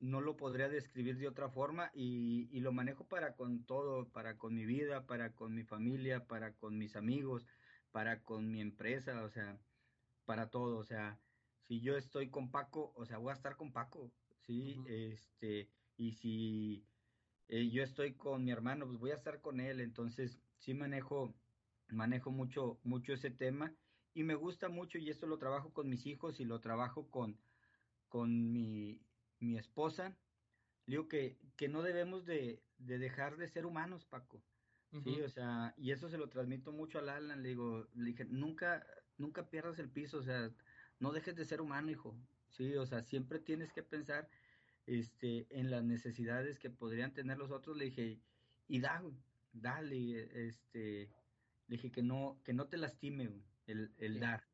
no 0.00 0.20
lo 0.20 0.36
podría 0.36 0.68
describir 0.68 1.18
de 1.18 1.28
otra 1.28 1.48
forma 1.48 1.90
y, 1.94 2.48
y, 2.52 2.60
lo 2.60 2.72
manejo 2.72 3.04
para 3.06 3.34
con 3.34 3.64
todo, 3.64 4.08
para 4.10 4.36
con 4.38 4.54
mi 4.54 4.64
vida, 4.64 5.06
para 5.06 5.34
con 5.34 5.54
mi 5.54 5.64
familia, 5.64 6.26
para 6.26 6.52
con 6.54 6.78
mis 6.78 6.96
amigos, 6.96 7.46
para 7.90 8.22
con 8.22 8.50
mi 8.50 8.60
empresa, 8.60 9.22
o 9.24 9.28
sea, 9.28 9.58
para 10.24 10.50
todo, 10.50 10.78
o 10.78 10.84
sea, 10.84 11.18
si 11.66 11.80
yo 11.80 11.96
estoy 11.96 12.30
con 12.30 12.50
Paco, 12.50 12.92
o 12.96 13.04
sea, 13.06 13.18
voy 13.18 13.30
a 13.30 13.34
estar 13.34 13.56
con 13.56 13.72
Paco, 13.72 14.12
sí, 14.48 14.82
este, 14.86 15.68
y 15.98 16.12
si 16.12 16.86
eh, 17.48 17.68
yo 17.68 17.82
estoy 17.82 18.14
con 18.14 18.44
mi 18.44 18.50
hermano, 18.50 18.86
pues 18.86 18.98
voy 18.98 19.10
a 19.10 19.14
estar 19.14 19.42
con 19.42 19.60
él, 19.60 19.80
entonces 19.80 20.40
sí 20.56 20.72
manejo, 20.72 21.34
manejo 21.88 22.30
mucho, 22.30 22.80
mucho 22.82 23.12
ese 23.12 23.30
tema 23.30 23.74
y 24.14 24.24
me 24.24 24.34
gusta 24.34 24.70
mucho 24.70 24.96
y 24.96 25.10
esto 25.10 25.26
lo 25.26 25.36
trabajo 25.36 25.74
con 25.74 25.90
mis 25.90 26.06
hijos 26.06 26.40
y 26.40 26.46
lo 26.46 26.60
trabajo 26.60 27.10
con, 27.10 27.36
con 28.08 28.50
mi, 28.50 28.98
mi 29.38 29.58
esposa. 29.58 30.16
Digo 30.86 31.08
que, 31.08 31.36
que 31.56 31.68
no 31.68 31.82
debemos 31.82 32.24
de, 32.24 32.62
de 32.78 32.98
dejar 32.98 33.36
de 33.36 33.48
ser 33.48 33.66
humanos, 33.66 34.06
Paco. 34.06 34.42
Sí, 35.04 35.20
o 35.20 35.28
sea, 35.28 35.74
y 35.76 35.90
eso 35.90 36.08
se 36.08 36.16
lo 36.16 36.30
transmito 36.30 36.72
mucho 36.72 36.98
a 36.98 37.02
Alan, 37.02 37.42
le 37.42 37.50
digo, 37.50 37.86
le 37.94 38.06
dije, 38.06 38.24
nunca, 38.24 38.86
nunca 39.18 39.50
pierdas 39.50 39.78
el 39.78 39.90
piso, 39.90 40.16
o 40.16 40.22
sea, 40.22 40.50
no 40.98 41.12
dejes 41.12 41.36
de 41.36 41.44
ser 41.44 41.60
humano, 41.60 41.90
hijo. 41.90 42.16
Sí, 42.48 42.74
o 42.74 42.86
sea, 42.86 43.02
siempre 43.02 43.38
tienes 43.38 43.72
que 43.72 43.82
pensar 43.82 44.30
este, 44.88 45.46
en 45.50 45.70
las 45.70 45.84
necesidades 45.84 46.58
que 46.58 46.70
podrían 46.70 47.12
tener 47.12 47.36
los 47.36 47.50
otros, 47.50 47.76
le 47.76 47.86
dije, 47.86 48.18
y 48.68 48.80
da, 48.80 49.02
dale, 49.52 50.48
este, 50.48 51.10
le 51.66 51.76
dije 51.76 51.90
que 51.90 52.02
no, 52.02 52.40
que 52.42 52.54
no 52.54 52.68
te 52.68 52.78
lastime 52.78 53.30
el, 53.66 53.92
el 53.98 54.18
dar. 54.18 54.48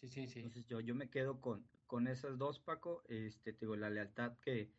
Sí, 0.00 0.08
sí, 0.08 0.26
sí. 0.26 0.40
Entonces 0.40 0.66
yo, 0.66 0.80
yo 0.80 0.96
me 0.96 1.08
quedo 1.08 1.40
con, 1.40 1.64
con 1.86 2.08
esas 2.08 2.36
dos, 2.36 2.58
Paco, 2.58 3.04
este, 3.08 3.52
te 3.52 3.60
digo, 3.60 3.76
la 3.76 3.90
lealtad 3.90 4.36
que, 4.40 4.72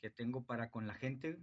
que 0.00 0.10
tengo 0.10 0.44
para 0.44 0.70
con 0.70 0.88
la 0.88 0.94
gente, 0.94 1.38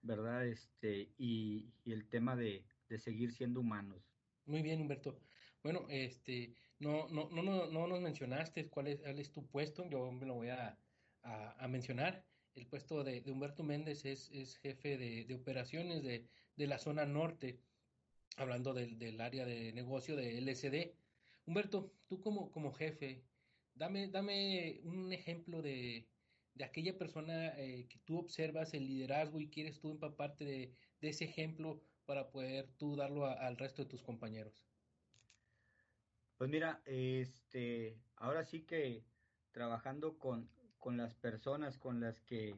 ¿verdad? 0.00 0.46
Este, 0.46 1.12
y, 1.18 1.74
y 1.84 1.92
el 1.92 2.08
tema 2.08 2.34
de, 2.34 2.64
de, 2.88 2.98
seguir 2.98 3.32
siendo 3.32 3.60
humanos. 3.60 4.02
Muy 4.46 4.62
bien, 4.62 4.80
Humberto. 4.80 5.20
Bueno, 5.62 5.84
este, 5.90 6.54
no, 6.78 7.08
no, 7.10 7.28
no, 7.30 7.42
no, 7.42 7.66
no 7.66 7.86
nos 7.86 8.00
mencionaste 8.00 8.70
cuál 8.70 8.86
es, 8.86 9.00
cuál 9.00 9.18
es 9.18 9.30
tu 9.30 9.46
puesto, 9.46 9.86
yo 9.90 10.10
me 10.10 10.24
lo 10.24 10.36
voy 10.36 10.48
a, 10.48 10.78
a, 11.22 11.68
mencionar. 11.68 12.24
El 12.54 12.66
puesto 12.66 13.04
de, 13.04 13.22
Humberto 13.26 13.62
Méndez 13.62 14.04
es, 14.04 14.30
es 14.32 14.56
jefe 14.58 14.98
de, 14.98 15.24
de 15.24 15.34
operaciones 15.34 16.02
de, 16.02 16.26
de, 16.56 16.66
la 16.66 16.78
zona 16.78 17.06
norte, 17.06 17.60
hablando 18.36 18.74
del, 18.74 19.20
área 19.20 19.44
de 19.44 19.72
negocio 19.72 20.16
de 20.16 20.38
LSD. 20.40 20.92
Humberto, 21.46 21.92
tú 22.08 22.20
como, 22.20 22.50
como 22.50 22.72
jefe, 22.72 23.22
dame, 23.74 24.08
dame 24.08 24.80
un 24.84 25.12
ejemplo 25.12 25.62
de, 25.62 26.06
de 26.54 26.64
aquella 26.64 26.98
persona 26.98 27.48
eh, 27.58 27.86
que 27.88 27.98
tú 28.04 28.18
observas 28.18 28.74
el 28.74 28.86
liderazgo 28.86 29.40
y 29.40 29.48
quieres 29.48 29.80
tú 29.80 29.90
empaparte 29.90 30.44
de, 30.44 30.74
de 31.00 31.08
ese 31.08 31.24
ejemplo 31.24 31.82
para 32.06 32.30
poder 32.30 32.68
tú 32.76 32.96
darlo 32.96 33.26
al 33.26 33.56
resto 33.56 33.82
de 33.82 33.88
tus 33.88 34.02
compañeros. 34.02 34.64
Pues 36.36 36.50
mira, 36.50 36.80
este, 36.86 37.98
ahora 38.16 38.44
sí 38.44 38.62
que 38.62 39.04
trabajando 39.52 40.18
con, 40.18 40.48
con 40.80 40.96
las 40.96 41.14
personas 41.14 41.78
con 41.78 42.00
las 42.00 42.20
que 42.22 42.56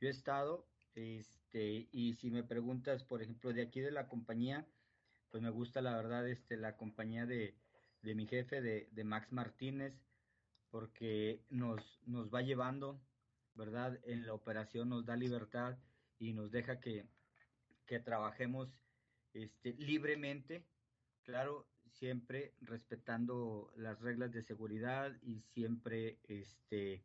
yo 0.00 0.08
he 0.08 0.10
estado, 0.10 0.66
este, 0.94 1.88
y 1.90 2.14
si 2.14 2.30
me 2.30 2.44
preguntas, 2.44 3.02
por 3.02 3.22
ejemplo, 3.22 3.52
de 3.52 3.62
aquí 3.62 3.80
de 3.80 3.90
la 3.90 4.08
compañía, 4.08 4.66
pues 5.30 5.42
me 5.42 5.50
gusta 5.50 5.80
la 5.80 5.96
verdad 5.96 6.28
este, 6.28 6.56
la 6.56 6.76
compañía 6.76 7.26
de, 7.26 7.54
de 8.02 8.14
mi 8.14 8.26
jefe, 8.26 8.60
de, 8.60 8.88
de, 8.92 9.04
Max 9.04 9.32
Martínez, 9.32 9.94
porque 10.70 11.40
nos, 11.48 12.00
nos 12.06 12.32
va 12.32 12.42
llevando, 12.42 13.00
¿verdad? 13.54 13.98
En 14.04 14.26
la 14.26 14.34
operación 14.34 14.90
nos 14.90 15.06
da 15.06 15.16
libertad 15.16 15.78
y 16.18 16.34
nos 16.34 16.50
deja 16.50 16.80
que, 16.80 17.06
que 17.86 17.98
trabajemos 17.98 18.68
este, 19.32 19.72
libremente, 19.74 20.64
claro, 21.22 21.66
siempre 21.98 22.54
respetando 22.60 23.72
las 23.76 24.00
reglas 24.00 24.32
de 24.32 24.42
seguridad 24.42 25.12
y 25.22 25.40
siempre 25.54 26.18
este, 26.24 27.04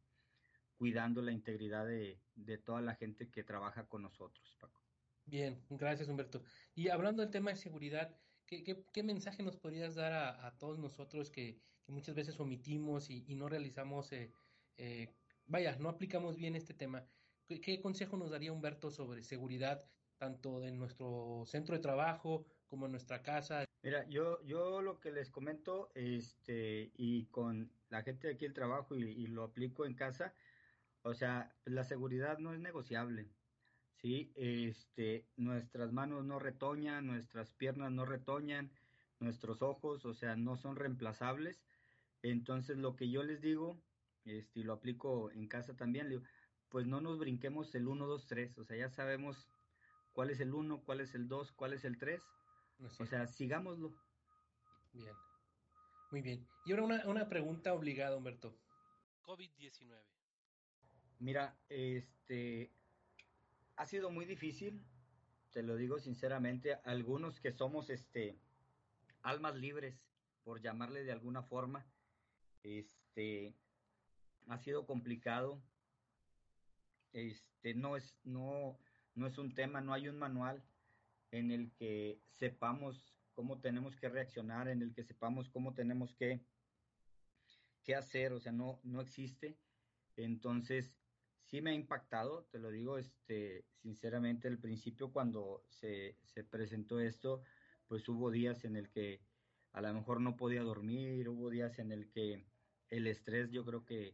cuidando 0.77 1.21
la 1.21 1.31
integridad 1.31 1.85
de, 1.85 2.19
toda 2.63 2.81
la 2.81 2.95
gente 2.95 3.29
que 3.29 3.43
trabaja 3.43 3.87
con 3.87 4.03
nosotros, 4.03 4.55
Paco. 4.59 4.81
Bien, 5.25 5.61
gracias 5.69 6.07
Humberto. 6.07 6.43
Y 6.75 6.89
hablando 6.89 7.21
del 7.21 7.31
tema 7.31 7.49
de 7.49 7.57
seguridad, 7.57 8.15
¿qué, 8.45 8.63
qué, 8.93 9.03
mensaje 9.03 9.43
nos 9.43 9.57
podrías 9.57 9.95
dar 9.95 10.13
a, 10.13 10.57
todos 10.57 10.79
nosotros 10.79 11.29
que, 11.29 11.59
muchas 11.87 12.15
veces 12.15 12.37
omitimos 12.39 13.09
y, 13.09 13.35
no 13.35 13.47
realizamos, 13.47 14.11
eh, 14.11 14.31
eh, 14.77 15.13
vaya, 15.45 15.75
no 15.77 15.89
aplicamos 15.89 16.37
bien 16.37 16.55
este 16.55 16.73
tema? 16.73 17.05
¿Qué, 17.47 17.79
consejo 17.81 18.17
nos 18.17 18.29
daría 18.29 18.51
Humberto 18.51 18.91
sobre 18.91 19.23
seguridad, 19.23 19.83
tanto 20.17 20.63
en 20.63 20.77
nuestro 20.77 21.43
centro 21.45 21.75
de 21.75 21.81
trabajo 21.81 22.45
como 22.67 22.85
en 22.85 22.91
nuestra 22.91 23.23
casa? 23.23 23.65
Mira, 23.83 24.07
yo, 24.09 24.43
yo 24.43 24.81
lo 24.81 24.99
que 24.99 25.11
les 25.11 25.29
comento, 25.29 25.89
este, 25.95 26.91
y 26.97 27.25
con 27.27 27.71
la 27.89 28.03
gente 28.03 28.27
de 28.27 28.33
aquí 28.33 28.45
el 28.45 28.53
trabajo 28.53 28.95
y 28.95 29.27
lo 29.27 29.43
aplico 29.43 29.85
en 29.85 29.93
casa, 29.93 30.33
o 31.07 31.13
sea, 31.13 31.55
la 31.65 31.85
seguridad 31.85 32.37
no 32.37 32.53
es 32.53 32.59
negociable. 32.59 33.29
¿sí? 33.95 34.31
Este, 34.35 35.25
nuestras 35.37 35.93
manos 35.93 36.25
no 36.25 36.37
retoñan, 36.37 37.07
nuestras 37.07 37.53
piernas 37.53 37.91
no 37.91 38.05
retoñan, 38.05 38.71
nuestros 39.19 39.61
ojos, 39.61 40.05
o 40.05 40.13
sea, 40.13 40.35
no 40.35 40.57
son 40.57 40.75
reemplazables. 40.75 41.63
Entonces, 42.23 42.77
lo 42.77 42.95
que 42.95 43.09
yo 43.09 43.23
les 43.23 43.41
digo, 43.41 43.81
este, 44.25 44.59
y 44.59 44.63
lo 44.63 44.73
aplico 44.73 45.31
en 45.31 45.47
casa 45.47 45.75
también, 45.75 46.23
pues 46.69 46.85
no 46.85 46.99
nos 46.99 47.17
brinquemos 47.17 47.73
el 47.75 47.87
1, 47.87 48.05
2, 48.05 48.27
3, 48.27 48.57
o 48.57 48.65
sea, 48.65 48.77
ya 48.77 48.89
sabemos 48.89 49.47
cuál 50.11 50.29
es 50.29 50.41
el 50.41 50.53
1, 50.53 50.83
cuál 50.83 50.99
es 50.99 51.15
el 51.15 51.29
2, 51.29 51.53
cuál 51.53 51.73
es 51.73 51.85
el 51.85 51.97
3. 51.97 52.21
o 52.99 53.05
sea, 53.05 53.27
sigámoslo. 53.27 53.93
Bien, 54.91 55.15
muy 56.11 56.21
bien. 56.21 56.45
Y 56.65 56.71
ahora 56.71 56.83
una, 56.83 57.05
una 57.07 57.29
pregunta 57.29 57.73
obligada, 57.73 58.17
Humberto. 58.17 58.53
COVID-19. 59.23 60.16
Mira, 61.19 61.57
este 61.69 62.71
ha 63.75 63.85
sido 63.85 64.11
muy 64.11 64.25
difícil, 64.25 64.83
te 65.51 65.63
lo 65.63 65.75
digo 65.75 65.99
sinceramente, 65.99 66.75
algunos 66.83 67.39
que 67.39 67.51
somos 67.51 67.89
este 67.89 68.37
almas 69.21 69.55
libres, 69.55 69.99
por 70.43 70.61
llamarle 70.61 71.03
de 71.03 71.11
alguna 71.11 71.43
forma, 71.43 71.85
este 72.63 73.53
ha 74.47 74.57
sido 74.57 74.85
complicado. 74.85 75.61
Este 77.13 77.73
no 77.73 77.97
es 77.97 78.15
no 78.23 78.77
no 79.15 79.25
es 79.27 79.37
un 79.37 79.55
tema, 79.55 79.81
no 79.81 79.93
hay 79.93 80.07
un 80.07 80.19
manual 80.19 80.63
en 81.31 81.51
el 81.51 81.71
que 81.73 82.21
sepamos 82.35 83.15
cómo 83.33 83.59
tenemos 83.59 83.95
que 83.95 84.09
reaccionar, 84.09 84.67
en 84.67 84.81
el 84.81 84.93
que 84.93 85.03
sepamos 85.03 85.49
cómo 85.49 85.73
tenemos 85.73 86.13
que, 86.13 86.39
que 87.83 87.95
hacer, 87.95 88.31
o 88.33 88.39
sea, 88.39 88.51
no, 88.51 88.79
no 88.83 89.01
existe. 89.01 89.57
Entonces, 90.15 90.91
sí 91.47 91.61
me 91.61 91.71
ha 91.71 91.73
impactado, 91.73 92.43
te 92.51 92.59
lo 92.59 92.69
digo, 92.69 92.97
este, 92.97 93.65
sinceramente, 93.81 94.47
al 94.49 94.59
principio 94.59 95.11
cuando 95.11 95.63
se, 95.69 96.17
se 96.25 96.43
presentó 96.43 96.99
esto, 96.99 97.41
pues 97.87 98.07
hubo 98.09 98.31
días 98.31 98.65
en 98.65 98.75
el 98.75 98.89
que 98.89 99.21
a 99.71 99.81
lo 99.81 99.93
mejor 99.93 100.19
no 100.19 100.35
podía 100.35 100.61
dormir, 100.61 101.29
hubo 101.29 101.49
días 101.49 101.79
en 101.79 101.91
el 101.91 102.11
que 102.11 102.43
el 102.89 103.07
estrés 103.07 103.51
yo 103.51 103.63
creo 103.65 103.85
que, 103.85 104.13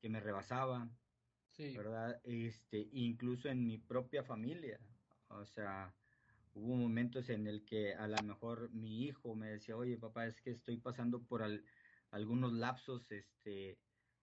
que 0.00 0.08
me 0.08 0.20
rebasaba, 0.20 0.88
sí. 1.50 1.76
¿verdad? 1.76 2.20
Este, 2.24 2.88
incluso 2.92 3.48
en 3.48 3.66
mi 3.66 3.76
propia 3.76 4.24
familia, 4.24 4.80
o 5.28 5.44
sea, 5.44 5.94
hubo 6.54 6.76
momentos 6.76 7.28
en 7.28 7.46
el 7.46 7.64
que 7.66 7.94
a 7.94 8.08
lo 8.08 8.22
mejor 8.22 8.70
mi 8.70 9.04
hijo 9.04 9.34
me 9.34 9.50
decía, 9.50 9.76
oye 9.76 9.98
papá, 9.98 10.26
es 10.26 10.40
que 10.40 10.50
estoy 10.50 10.78
pasando 10.78 11.22
por 11.26 11.42
algunos 12.10 12.52
lapsos 12.54 13.12
este, 13.12 13.78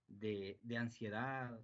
de, 0.08 0.60
de 0.64 0.78
ansiedad, 0.78 1.60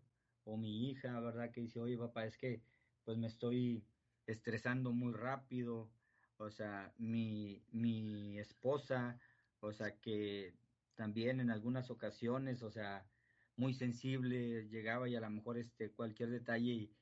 o 0.45 0.57
mi 0.57 0.89
hija, 0.89 1.19
¿verdad? 1.19 1.51
Que 1.51 1.61
dice, 1.61 1.79
oye 1.79 1.97
papá, 1.97 2.25
es 2.25 2.37
que 2.37 2.61
pues 3.03 3.17
me 3.17 3.27
estoy 3.27 3.83
estresando 4.25 4.91
muy 4.91 5.13
rápido, 5.13 5.89
o 6.37 6.49
sea, 6.49 6.93
mi, 6.97 7.63
mi 7.71 8.39
esposa, 8.39 9.19
o 9.59 9.71
sea, 9.73 9.97
que 9.99 10.55
también 10.95 11.39
en 11.39 11.49
algunas 11.49 11.89
ocasiones, 11.89 12.63
o 12.63 12.71
sea, 12.71 13.05
muy 13.55 13.73
sensible, 13.73 14.67
llegaba 14.69 15.07
y 15.09 15.15
a 15.15 15.21
lo 15.21 15.29
mejor 15.29 15.57
este, 15.57 15.91
cualquier 15.91 16.29
detalle 16.29 16.71
y, 16.73 16.95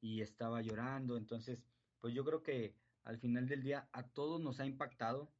y 0.00 0.20
estaba 0.22 0.62
llorando, 0.62 1.16
entonces, 1.16 1.64
pues 2.00 2.14
yo 2.14 2.24
creo 2.24 2.42
que 2.42 2.74
al 3.04 3.18
final 3.18 3.48
del 3.48 3.62
día 3.62 3.88
a 3.92 4.02
todos 4.02 4.40
nos 4.40 4.60
ha 4.60 4.66
impactado 4.66 5.32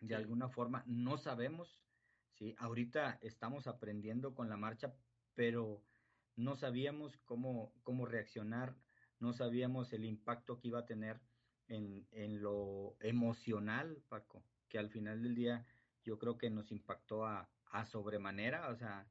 de 0.00 0.14
alguna 0.14 0.48
forma, 0.48 0.84
no 0.86 1.16
sabemos, 1.16 1.80
¿sí? 2.32 2.54
Ahorita 2.58 3.18
estamos 3.22 3.66
aprendiendo 3.66 4.34
con 4.34 4.48
la 4.48 4.56
marcha, 4.56 4.94
pero 5.34 5.82
no 6.36 6.56
sabíamos 6.56 7.16
cómo, 7.24 7.72
cómo 7.82 8.06
reaccionar, 8.06 8.76
no 9.20 9.32
sabíamos 9.32 9.92
el 9.92 10.04
impacto 10.04 10.58
que 10.58 10.68
iba 10.68 10.80
a 10.80 10.86
tener 10.86 11.20
en, 11.68 12.06
en 12.10 12.42
lo 12.42 12.96
emocional, 13.00 14.02
Paco, 14.08 14.44
que 14.68 14.78
al 14.78 14.90
final 14.90 15.22
del 15.22 15.34
día 15.34 15.66
yo 16.02 16.18
creo 16.18 16.36
que 16.36 16.50
nos 16.50 16.70
impactó 16.72 17.24
a, 17.24 17.48
a 17.70 17.84
sobremanera, 17.86 18.68
o 18.70 18.76
sea, 18.76 19.06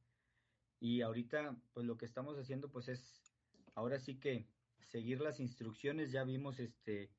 Y 0.79 1.01
ahorita, 1.01 1.55
pues 1.73 1.85
lo 1.85 1.97
que 1.97 2.05
estamos 2.05 2.37
haciendo, 2.37 2.69
pues 2.69 2.89
es, 2.89 3.33
ahora 3.75 3.99
sí 3.99 4.19
que 4.19 4.47
seguir 4.81 5.21
las 5.21 5.39
instrucciones, 5.39 6.11
ya 6.11 6.23
vimos 6.23 6.59
este 6.59 7.09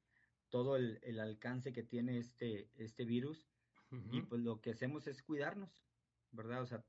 todo 0.51 0.77
el, 0.77 1.19
alcance 1.19 1.73
que 1.73 1.83
tiene 1.83 2.19
este, 2.19 2.69
este 2.77 3.05
virus, 3.05 3.49
y 4.13 4.23
pues 4.23 4.41
lo 4.43 4.61
que 4.61 4.73
hacemos 4.73 5.07
es 5.07 5.23
cuidarnos, 5.23 5.85
¿verdad? 6.33 6.63
O 6.63 6.67
sea, 6.67 6.85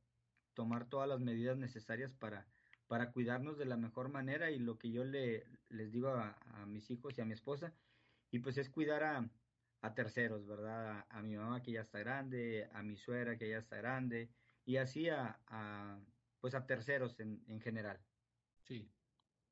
tomar 0.54 0.90
todas 0.90 1.08
las 1.08 1.20
medidas 1.20 1.58
necesarias 1.58 2.14
para, 2.14 2.48
para 2.88 3.12
cuidarnos 3.12 3.58
de 3.58 3.66
la 3.66 3.78
mejor 3.78 4.10
manera 4.10 4.52
y 4.52 4.60
lo 4.60 4.78
que 4.78 4.92
yo 4.92 5.04
le, 5.04 5.46
les 5.70 5.92
digo 5.92 6.10
a, 6.10 6.66
mis 6.68 6.90
hijos 6.92 7.18
y 7.18 7.22
a 7.22 7.26
mi 7.26 7.34
esposa, 7.34 7.74
y 8.32 8.40
pues 8.40 8.58
es 8.58 8.70
cuidar 8.70 9.04
a, 9.04 9.30
terceros, 9.94 10.48
¿verdad? 10.48 11.06
A, 11.10 11.22
mi 11.22 11.36
mamá 11.36 11.62
que 11.62 11.72
ya 11.72 11.82
está 11.82 12.00
grande, 12.00 12.68
a 12.74 12.82
mi 12.82 12.98
suegra 12.98 13.38
que 13.38 13.50
ya 13.50 13.60
está 13.60 13.78
grande, 13.78 14.30
y 14.66 14.78
así 14.78 15.10
a, 15.10 15.40
a 15.48 16.00
pues 16.40 16.56
a 16.56 16.66
terceros 16.66 17.20
en, 17.20 17.44
en 17.48 17.62
general. 17.62 18.00
Sí, 18.62 18.92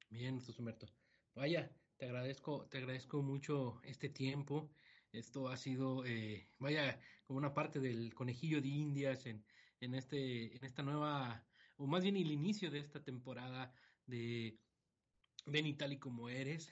bien, 0.09 0.39
Humberto. 0.57 0.87
Vaya, 1.35 1.71
te 1.97 2.05
agradezco, 2.05 2.67
te 2.67 2.79
agradezco 2.79 3.21
mucho 3.21 3.79
este 3.83 4.09
tiempo. 4.09 4.69
Esto 5.11 5.49
ha 5.49 5.57
sido, 5.57 6.05
eh, 6.05 6.49
vaya, 6.59 6.99
como 7.25 7.37
una 7.37 7.53
parte 7.53 7.79
del 7.79 8.13
conejillo 8.13 8.61
de 8.61 8.67
Indias 8.67 9.25
en, 9.25 9.43
en, 9.79 9.95
este, 9.95 10.55
en 10.55 10.63
esta 10.63 10.83
nueva, 10.83 11.45
o 11.77 11.87
más 11.87 12.03
bien 12.03 12.17
el 12.17 12.31
inicio 12.31 12.71
de 12.71 12.79
esta 12.79 13.03
temporada 13.03 13.73
de 14.05 14.59
Ven 15.45 15.67
y 15.67 15.75
tal 15.75 15.93
y 15.93 15.99
como 15.99 16.29
eres. 16.29 16.71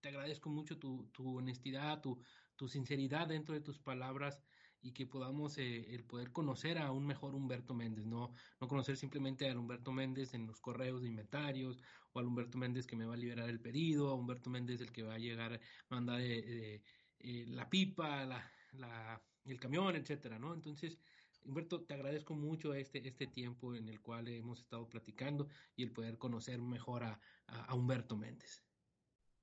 Te 0.00 0.08
agradezco 0.08 0.50
mucho 0.50 0.78
tu, 0.78 1.08
tu 1.12 1.38
honestidad, 1.38 2.00
tu, 2.00 2.22
tu 2.56 2.68
sinceridad 2.68 3.28
dentro 3.28 3.54
de 3.54 3.60
tus 3.60 3.78
palabras 3.80 4.42
y 4.80 4.92
que 4.92 5.06
podamos 5.06 5.58
eh, 5.58 5.94
el 5.94 6.04
poder 6.04 6.32
conocer 6.32 6.78
a 6.78 6.90
un 6.90 7.06
mejor 7.06 7.34
Humberto 7.34 7.72
Méndez, 7.74 8.04
no, 8.06 8.34
no 8.60 8.68
conocer 8.68 8.96
simplemente 8.96 9.48
al 9.48 9.58
Humberto 9.58 9.92
Méndez 9.92 10.34
en 10.34 10.46
los 10.46 10.60
correos 10.60 11.02
de 11.02 11.08
inventarios 11.08 11.78
o 12.12 12.18
al 12.18 12.26
Humberto 12.26 12.58
Méndez 12.58 12.86
que 12.86 12.96
me 12.96 13.06
va 13.06 13.14
a 13.14 13.16
liberar 13.16 13.48
el 13.48 13.60
pedido, 13.60 14.08
a 14.10 14.14
Humberto 14.14 14.50
Méndez 14.50 14.80
el 14.80 14.92
que 14.92 15.04
va 15.04 15.14
a 15.14 15.18
llegar 15.18 15.60
mandar 15.88 16.20
eh, 16.20 16.82
eh, 17.20 17.44
la 17.46 17.70
pipa, 17.70 18.26
la, 18.26 19.22
el 19.44 19.60
camión, 19.60 19.94
etcétera, 19.96 20.38
¿no? 20.38 20.52
Entonces, 20.54 20.98
Humberto, 21.44 21.82
te 21.82 21.94
agradezco 21.94 22.34
mucho 22.34 22.74
este, 22.74 23.06
este 23.06 23.26
tiempo 23.26 23.74
en 23.74 23.88
el 23.88 24.00
cual 24.00 24.28
hemos 24.28 24.60
estado 24.60 24.88
platicando 24.88 25.48
y 25.76 25.82
el 25.82 25.92
poder 25.92 26.18
conocer 26.18 26.60
mejor 26.60 27.04
a, 27.04 27.20
a 27.46 27.74
Humberto 27.74 28.16
Méndez. 28.16 28.62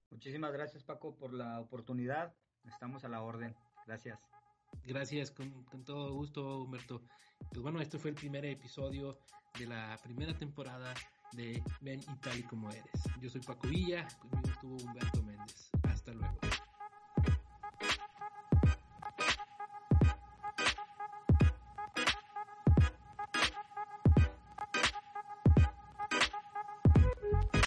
Muchísimas 0.09 0.51
gracias, 0.51 0.83
Paco, 0.83 1.15
por 1.15 1.33
la 1.33 1.59
oportunidad. 1.59 2.33
Estamos 2.65 3.03
a 3.03 3.09
la 3.09 3.21
orden. 3.21 3.55
Gracias. 3.85 4.19
Gracias, 4.83 5.31
con, 5.31 5.83
todo 5.85 6.13
gusto, 6.13 6.63
Humberto. 6.63 7.01
Pues 7.49 7.61
bueno, 7.61 7.81
este 7.81 7.97
fue 7.97 8.11
el 8.11 8.15
primer 8.15 8.45
episodio 8.45 9.19
de 9.57 9.67
la 9.67 9.97
primera 10.03 10.37
temporada 10.37 10.93
de 11.33 11.63
Ven 11.81 11.99
y 11.99 12.15
tal 12.19 12.39
y 12.39 12.43
como 12.43 12.69
eres. 12.69 12.83
Yo 13.21 13.29
soy 13.29 13.41
Paco 13.41 13.67
Villa, 13.67 14.07
conmigo 14.19 14.49
estuvo 14.49 14.77
Humberto 14.77 15.23
Méndez. 15.23 15.69